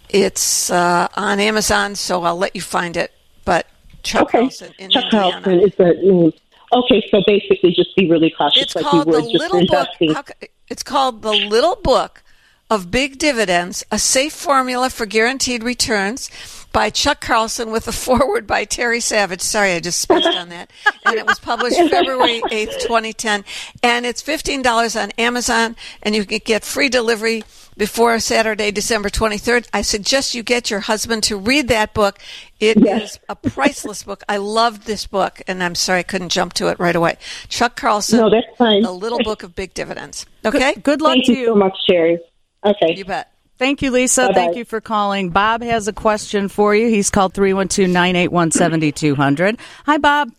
it's 0.10 0.70
uh, 0.70 1.08
on 1.16 1.40
Amazon, 1.40 1.96
so 1.96 2.24
I'll 2.24 2.38
let 2.38 2.56
you 2.56 2.62
find 2.62 2.96
it. 2.96 3.12
But 3.44 3.68
Chuck 4.04 4.24
Okay, 4.24 4.40
Carlson 4.40 4.74
in 4.78 4.90
Chuck 4.92 5.06
Indiana. 5.06 5.42
Carlson 5.42 5.60
is 5.62 5.76
the 5.78 5.94
name. 6.02 6.32
Okay, 6.74 7.04
so 7.10 7.22
basically, 7.28 7.72
just 7.74 7.96
be 7.96 8.10
really 8.10 8.32
cautious, 8.38 8.64
It's 8.64 8.76
like 8.76 8.86
called 8.86 9.08
you 9.08 9.14
the 9.14 9.22
would 9.22 9.32
just 9.32 9.54
investing. 9.54 10.14
book. 10.14 10.32
How, 10.42 10.48
it's 10.70 10.84
called 10.84 11.22
the 11.22 11.32
little 11.32 11.76
book 11.78 12.24
of 12.70 12.92
big 12.92 13.18
dividends: 13.18 13.84
a 13.92 14.00
safe 14.00 14.34
formula 14.34 14.90
for 14.90 15.06
guaranteed 15.06 15.64
returns 15.64 16.30
by 16.72 16.90
Chuck 16.90 17.22
Carlson 17.22 17.72
with 17.72 17.88
a 17.88 17.92
foreword 18.06 18.46
by 18.48 18.66
Terry 18.66 19.00
Savage. 19.00 19.42
Sorry, 19.42 19.72
I 19.74 19.80
just 19.80 20.00
spaced 20.02 20.28
on 20.28 20.50
that. 20.50 20.72
And 21.06 21.16
it 21.16 21.26
was 21.26 21.40
published 21.40 21.78
February 21.90 22.42
eighth, 22.52 22.86
twenty 22.86 23.14
ten. 23.14 23.46
And 23.84 24.06
it's 24.06 24.22
fifteen 24.22 24.62
dollars 24.62 24.96
on 24.96 25.12
Amazon, 25.18 25.76
and 26.04 26.16
you 26.16 26.26
can 26.26 26.40
get 26.44 26.64
free 26.66 26.90
delivery 26.90 27.44
before 27.78 28.18
Saturday, 28.22 28.72
December 28.72 29.10
23rd. 29.10 29.68
I 29.74 29.82
suggest 29.82 30.34
you 30.34 30.44
get 30.44 30.72
your 30.72 30.80
husband 30.80 31.24
to 31.24 31.36
read 31.38 31.68
that 31.68 31.94
book. 31.94 32.20
It 32.58 32.78
is 32.78 32.84
Yes. 32.86 33.20
a 33.28 33.36
priceless 33.36 34.04
book. 34.04 34.24
I 34.30 34.38
loved 34.38 34.86
this 34.86 35.06
book, 35.06 35.42
and 35.46 35.62
I'm 35.62 35.76
sorry 35.76 36.00
I 36.00 36.04
couldn't 36.04 36.30
jump 36.30 36.54
to 36.54 36.70
it 36.70 36.80
right 36.80 36.96
away. 36.96 37.18
Chuck 37.50 37.76
Carlson, 37.76 38.22
No, 38.22 38.30
that's 38.30 38.48
fine. 38.58 38.82
The 38.82 38.92
Little 38.94 39.20
Book 39.20 39.44
of 39.44 39.56
Big 39.56 39.74
Dividends. 39.74 40.26
Okay? 40.46 40.76
Good 40.76 41.02
luck 41.02 41.16
Thank 41.16 41.26
to 41.26 41.32
you 41.34 41.38
you. 41.40 41.46
so 41.48 41.56
much, 41.56 41.78
Sherry. 41.86 42.18
Okay. 42.66 42.96
You 42.96 43.06
bet. 43.06 43.32
Thank 43.58 43.82
you, 43.82 43.92
Lisa. 43.92 44.24
Bye-bye. 44.28 44.34
Thank 44.34 44.58
you 44.58 44.66
for 44.66 44.82
calling. 44.82 45.30
Bob 45.30 45.62
has 45.62 45.88
a 45.88 45.94
question 45.94 46.50
for 46.50 46.76
you. 46.76 46.90
He's 46.90 47.10
called 47.10 47.34
312 47.34 47.90
981 47.90 48.52
7200. 48.52 49.58
Hi, 49.86 49.98
Bob. 49.98 50.32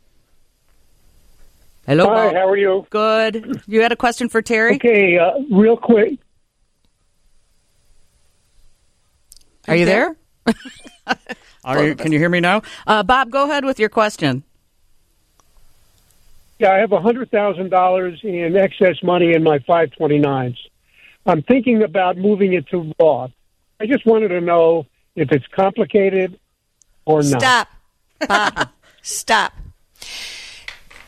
Hello, 1.87 2.09
Hi, 2.09 2.27
Bob. 2.27 2.35
how 2.35 2.49
are 2.49 2.57
you? 2.57 2.87
Good. 2.91 3.63
You 3.67 3.81
had 3.81 3.93
a 3.93 3.97
question 3.97 4.29
for 4.29 4.43
Terry? 4.43 4.75
Okay, 4.75 5.17
uh, 5.19 5.39
real 5.51 5.77
quick. 5.77 6.19
Are 9.69 9.77
you 9.77 9.87
there? 9.87 10.17
Are 11.65 11.85
you, 11.85 11.95
can 11.97 12.13
you 12.13 12.19
hear 12.19 12.29
me 12.29 12.41
now? 12.41 12.63
Uh, 12.87 13.03
Bob, 13.03 13.31
go 13.31 13.45
ahead 13.45 13.65
with 13.65 13.79
your 13.81 13.89
question. 13.89 14.45
Yeah, 16.59 16.73
I 16.73 16.79
have 16.79 16.93
a 16.93 17.01
hundred 17.01 17.31
thousand 17.31 17.71
dollars 17.71 18.21
in 18.23 18.57
excess 18.57 19.03
money 19.03 19.33
in 19.33 19.43
my 19.43 19.59
five 19.61 19.91
twenty 19.93 20.19
nines. 20.19 20.57
I'm 21.27 21.43
thinking 21.43 21.83
about 21.83 22.17
moving 22.17 22.53
it 22.53 22.69
to 22.69 22.93
Roth. 23.01 23.33
I 23.81 23.87
just 23.87 24.07
wanted 24.07 24.29
to 24.29 24.41
know 24.41 24.87
if 25.17 25.33
it's 25.33 25.47
complicated 25.49 26.39
or 27.05 27.23
not. 27.23 27.41
Stop. 27.41 27.69
Bob, 28.29 28.69
stop. 29.03 29.53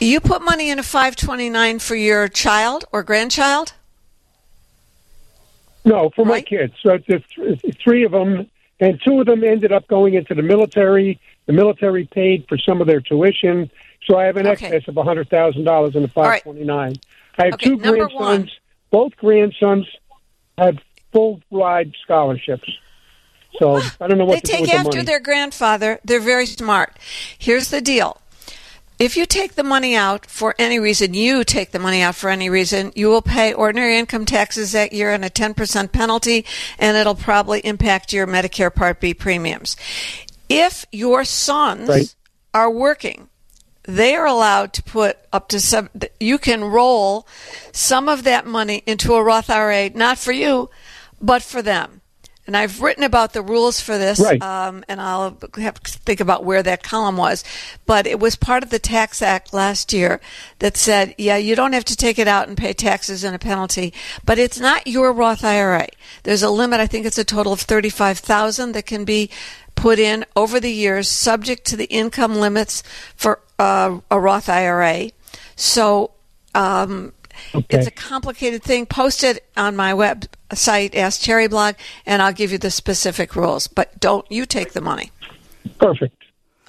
You 0.00 0.20
put 0.20 0.42
money 0.42 0.70
in 0.70 0.78
a 0.78 0.82
529 0.82 1.78
for 1.78 1.94
your 1.96 2.28
child 2.28 2.84
or 2.92 3.02
grandchild? 3.02 3.72
No, 5.84 6.10
for 6.14 6.24
my 6.24 6.40
kids. 6.42 6.74
So 6.82 6.98
th- 6.98 7.24
three 7.82 8.04
of 8.04 8.12
them, 8.12 8.50
and 8.80 9.00
two 9.04 9.20
of 9.20 9.26
them 9.26 9.42
ended 9.42 9.72
up 9.72 9.86
going 9.88 10.14
into 10.14 10.34
the 10.34 10.42
military. 10.42 11.18
The 11.46 11.52
military 11.54 12.04
paid 12.04 12.44
for 12.48 12.58
some 12.58 12.80
of 12.82 12.86
their 12.86 13.00
tuition, 13.00 13.70
so 14.04 14.18
I 14.18 14.24
have 14.24 14.36
an 14.36 14.46
Okay. 14.46 14.66
excess 14.66 14.86
of 14.88 14.96
a 14.98 15.02
hundred 15.02 15.30
thousand 15.30 15.64
dollars 15.64 15.94
in 15.96 16.02
the 16.02 16.08
right. 16.14 16.34
five 16.34 16.42
twenty 16.42 16.64
nine. 16.64 16.96
I 17.38 17.46
have 17.46 17.54
Okay, 17.54 17.70
two 17.70 17.78
grandsons. 17.78 18.12
one. 18.14 18.50
Both 18.90 19.16
grandsons 19.16 19.86
have 20.58 20.78
full 21.12 21.40
ride 21.50 21.92
scholarships. 22.04 22.68
So 23.58 23.80
I 24.00 24.06
don't 24.06 24.18
know 24.18 24.24
what 24.26 24.34
they 24.34 24.40
to 24.40 24.46
do 24.46 24.60
with 24.60 24.68
take 24.68 24.70
the 24.70 24.76
after 24.78 24.90
money. 24.98 25.04
their 25.04 25.20
grandfather. 25.20 26.00
They're 26.04 26.20
very 26.20 26.46
smart. 26.46 26.96
Here's 27.38 27.70
the 27.70 27.80
deal. 27.80 28.20
If 28.98 29.16
you 29.16 29.26
take 29.26 29.54
the 29.54 29.62
money 29.62 29.94
out 29.94 30.26
for 30.26 30.56
any 30.58 30.78
reason, 30.80 31.14
you 31.14 31.44
take 31.44 31.70
the 31.70 31.78
money 31.78 32.02
out 32.02 32.16
for 32.16 32.30
any 32.30 32.50
reason, 32.50 32.92
you 32.96 33.08
will 33.08 33.22
pay 33.22 33.52
ordinary 33.52 33.96
income 33.96 34.24
taxes 34.24 34.72
that 34.72 34.92
year 34.92 35.12
and 35.12 35.24
a 35.24 35.30
10% 35.30 35.92
penalty, 35.92 36.44
and 36.80 36.96
it'll 36.96 37.14
probably 37.14 37.60
impact 37.60 38.12
your 38.12 38.26
Medicare 38.26 38.74
Part 38.74 39.00
B 39.00 39.14
premiums. 39.14 39.76
If 40.48 40.84
your 40.90 41.24
sons 41.24 41.88
Right. 41.88 42.12
are 42.52 42.70
working, 42.70 43.28
they 43.88 44.14
are 44.14 44.26
allowed 44.26 44.74
to 44.74 44.82
put 44.82 45.16
up 45.32 45.48
to 45.48 45.58
some, 45.58 45.88
you 46.20 46.36
can 46.36 46.62
roll 46.62 47.26
some 47.72 48.06
of 48.06 48.22
that 48.24 48.44
money 48.46 48.82
into 48.86 49.14
a 49.14 49.22
Roth 49.22 49.48
IRA, 49.48 49.88
not 49.94 50.18
for 50.18 50.30
you, 50.32 50.68
but 51.22 51.42
for 51.42 51.62
them. 51.62 52.02
And 52.46 52.56
I've 52.56 52.80
written 52.82 53.02
about 53.02 53.32
the 53.32 53.42
rules 53.42 53.80
for 53.80 53.96
this, 53.98 54.20
Right. 54.20 54.42
um, 54.42 54.84
and 54.88 55.00
I'll 55.00 55.38
have 55.56 55.82
to 55.82 55.98
think 55.98 56.20
about 56.20 56.44
where 56.44 56.62
that 56.62 56.82
column 56.82 57.16
was. 57.16 57.44
But 57.86 58.06
it 58.06 58.20
was 58.20 58.36
part 58.36 58.62
of 58.62 58.70
the 58.70 58.78
Tax 58.78 59.20
Act 59.22 59.52
last 59.54 59.92
year 59.92 60.20
that 60.58 60.76
said, 60.76 61.14
yeah, 61.18 61.36
you 61.36 61.54
don't 61.54 61.74
have 61.74 61.84
to 61.86 61.96
take 61.96 62.18
it 62.18 62.28
out 62.28 62.48
and 62.48 62.56
pay 62.56 62.72
taxes 62.74 63.24
and 63.24 63.34
a 63.34 63.38
penalty, 63.38 63.92
but 64.24 64.38
it's 64.38 64.60
not 64.60 64.86
your 64.86 65.12
Roth 65.12 65.44
IRA. 65.44 65.88
There's 66.24 66.42
a 66.42 66.50
limit. 66.50 66.80
I 66.80 66.86
think 66.86 67.04
it's 67.06 67.18
a 67.18 67.24
total 67.24 67.52
of 67.54 67.60
thirty-five 67.60 68.18
thousand 68.18 68.72
that 68.72 68.86
can 68.86 69.04
be 69.04 69.30
put 69.74 69.98
in 69.98 70.24
over 70.34 70.58
the 70.58 70.72
years, 70.72 71.08
subject 71.10 71.66
to 71.66 71.76
the 71.76 71.86
income 71.86 72.34
limits 72.34 72.82
for 73.14 73.40
uh, 73.58 74.00
a 74.10 74.20
Roth 74.20 74.48
IRA. 74.48 75.10
So 75.56 76.12
um, 76.54 77.12
it's 77.68 77.86
a 77.86 77.90
complicated 77.90 78.62
thing. 78.62 78.86
Post 78.86 79.24
it 79.24 79.44
on 79.56 79.76
my 79.76 79.92
website, 79.92 80.94
Ask 80.94 81.22
Terry 81.22 81.48
Blog, 81.48 81.74
and 82.06 82.22
I'll 82.22 82.32
give 82.32 82.52
you 82.52 82.58
the 82.58 82.70
specific 82.70 83.36
rules. 83.36 83.66
But 83.68 83.98
don't 84.00 84.30
you 84.30 84.46
take 84.46 84.72
the 84.72 84.80
money. 84.80 85.10
Perfect. 85.78 86.14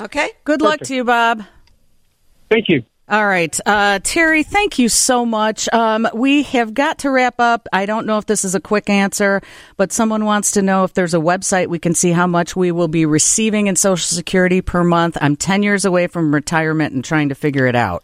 Okay? 0.02 0.32
Good 0.44 0.62
luck 0.62 0.82
to 0.82 0.96
you, 0.96 1.04
Bob. 1.04 1.44
Thank 2.50 2.70
you. 2.70 2.84
All 3.10 3.26
right. 3.26 3.60
Uh, 3.66 3.98
Terry, 4.04 4.44
thank 4.44 4.78
you 4.78 4.88
so 4.88 5.26
much. 5.26 5.68
Um, 5.74 6.08
we 6.14 6.44
have 6.44 6.76
got 6.76 7.00
to 7.00 7.10
wrap 7.10 7.40
up. 7.40 7.68
I 7.74 7.88
don't 7.88 8.06
know 8.06 8.20
if 8.20 8.28
this 8.28 8.46
is 8.46 8.54
a 8.54 8.60
quick 8.60 8.88
answer, 8.88 9.42
but 9.78 9.92
someone 9.92 10.26
wants 10.26 10.52
to 10.52 10.62
know 10.62 10.84
if 10.84 10.94
there's 10.94 11.16
a 11.16 11.20
website 11.20 11.68
we 11.68 11.80
can 11.80 11.96
see 11.96 12.12
how 12.12 12.28
much 12.28 12.56
we 12.56 12.72
will 12.72 12.88
be 12.88 13.08
receiving 13.08 13.66
in 13.66 13.76
Social 13.76 14.06
Security 14.06 14.62
per 14.62 14.84
month. 14.84 15.18
I'm 15.20 15.36
10 15.36 15.64
years 15.64 15.86
away 15.86 16.06
from 16.06 16.32
retirement 16.32 16.94
and 16.94 17.04
trying 17.04 17.30
to 17.30 17.36
figure 17.36 17.66
it 17.66 17.76
out. 17.76 18.04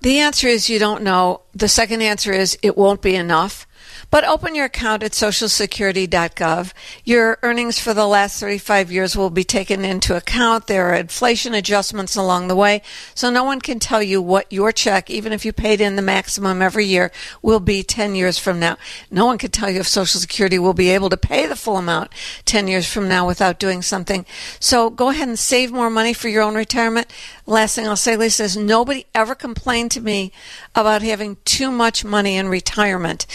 The 0.00 0.18
answer 0.18 0.48
is 0.48 0.68
you 0.68 0.80
don't 0.80 1.04
know. 1.04 1.42
The 1.54 1.68
second 1.68 2.02
answer 2.02 2.32
is 2.32 2.58
it 2.62 2.76
won't 2.76 3.00
be 3.00 3.14
enough. 3.14 3.68
But 4.10 4.24
open 4.24 4.54
your 4.54 4.66
account 4.66 5.02
at 5.02 5.12
socialsecurity.gov. 5.12 6.72
Your 7.04 7.38
earnings 7.42 7.78
for 7.78 7.94
the 7.94 8.06
last 8.06 8.40
35 8.40 8.92
years 8.92 9.16
will 9.16 9.30
be 9.30 9.44
taken 9.44 9.84
into 9.84 10.16
account. 10.16 10.66
There 10.66 10.90
are 10.90 10.94
inflation 10.94 11.54
adjustments 11.54 12.16
along 12.16 12.48
the 12.48 12.56
way. 12.56 12.82
So 13.14 13.30
no 13.30 13.44
one 13.44 13.60
can 13.60 13.78
tell 13.78 14.02
you 14.02 14.20
what 14.20 14.52
your 14.52 14.72
check, 14.72 15.10
even 15.10 15.32
if 15.32 15.44
you 15.44 15.52
paid 15.52 15.80
in 15.80 15.96
the 15.96 16.02
maximum 16.02 16.62
every 16.62 16.86
year, 16.86 17.12
will 17.40 17.60
be 17.60 17.82
10 17.82 18.14
years 18.14 18.38
from 18.38 18.58
now. 18.60 18.76
No 19.10 19.26
one 19.26 19.38
can 19.38 19.50
tell 19.50 19.70
you 19.70 19.80
if 19.80 19.88
Social 19.88 20.20
Security 20.20 20.58
will 20.58 20.74
be 20.74 20.90
able 20.90 21.10
to 21.10 21.16
pay 21.16 21.46
the 21.46 21.56
full 21.56 21.76
amount 21.76 22.10
10 22.44 22.68
years 22.68 22.86
from 22.86 23.08
now 23.08 23.26
without 23.26 23.58
doing 23.58 23.82
something. 23.82 24.26
So 24.60 24.90
go 24.90 25.10
ahead 25.10 25.28
and 25.28 25.38
save 25.38 25.72
more 25.72 25.90
money 25.90 26.12
for 26.12 26.28
your 26.28 26.42
own 26.42 26.54
retirement. 26.54 27.06
Last 27.46 27.74
thing 27.74 27.88
I'll 27.88 27.96
say, 27.96 28.16
Lisa, 28.16 28.44
is 28.44 28.56
nobody 28.56 29.06
ever 29.14 29.34
complained 29.34 29.90
to 29.92 30.00
me 30.00 30.32
about 30.74 31.02
having 31.02 31.36
too 31.44 31.70
much 31.70 32.04
money 32.04 32.36
in 32.36 32.48
retirement. 32.48 33.26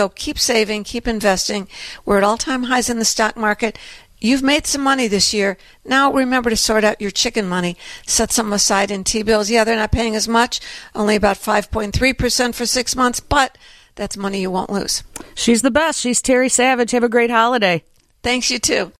So 0.00 0.08
keep 0.08 0.38
saving, 0.38 0.84
keep 0.84 1.06
investing. 1.06 1.68
We're 2.06 2.16
at 2.16 2.24
all 2.24 2.38
time 2.38 2.62
highs 2.62 2.88
in 2.88 2.98
the 2.98 3.04
stock 3.04 3.36
market. 3.36 3.78
You've 4.18 4.42
made 4.42 4.66
some 4.66 4.80
money 4.80 5.08
this 5.08 5.34
year. 5.34 5.58
Now 5.84 6.10
remember 6.10 6.48
to 6.48 6.56
sort 6.56 6.84
out 6.84 7.02
your 7.02 7.10
chicken 7.10 7.46
money. 7.46 7.76
Set 8.06 8.32
some 8.32 8.50
aside 8.54 8.90
in 8.90 9.04
T 9.04 9.22
bills. 9.22 9.50
Yeah, 9.50 9.62
they're 9.62 9.76
not 9.76 9.92
paying 9.92 10.16
as 10.16 10.26
much, 10.26 10.58
only 10.94 11.16
about 11.16 11.36
5.3% 11.36 12.54
for 12.54 12.64
six 12.64 12.96
months, 12.96 13.20
but 13.20 13.58
that's 13.94 14.16
money 14.16 14.40
you 14.40 14.50
won't 14.50 14.70
lose. 14.70 15.02
She's 15.34 15.60
the 15.60 15.70
best. 15.70 16.00
She's 16.00 16.22
Terry 16.22 16.48
Savage. 16.48 16.92
Have 16.92 17.04
a 17.04 17.10
great 17.10 17.30
holiday. 17.30 17.84
Thanks, 18.22 18.50
you 18.50 18.58
too. 18.58 18.88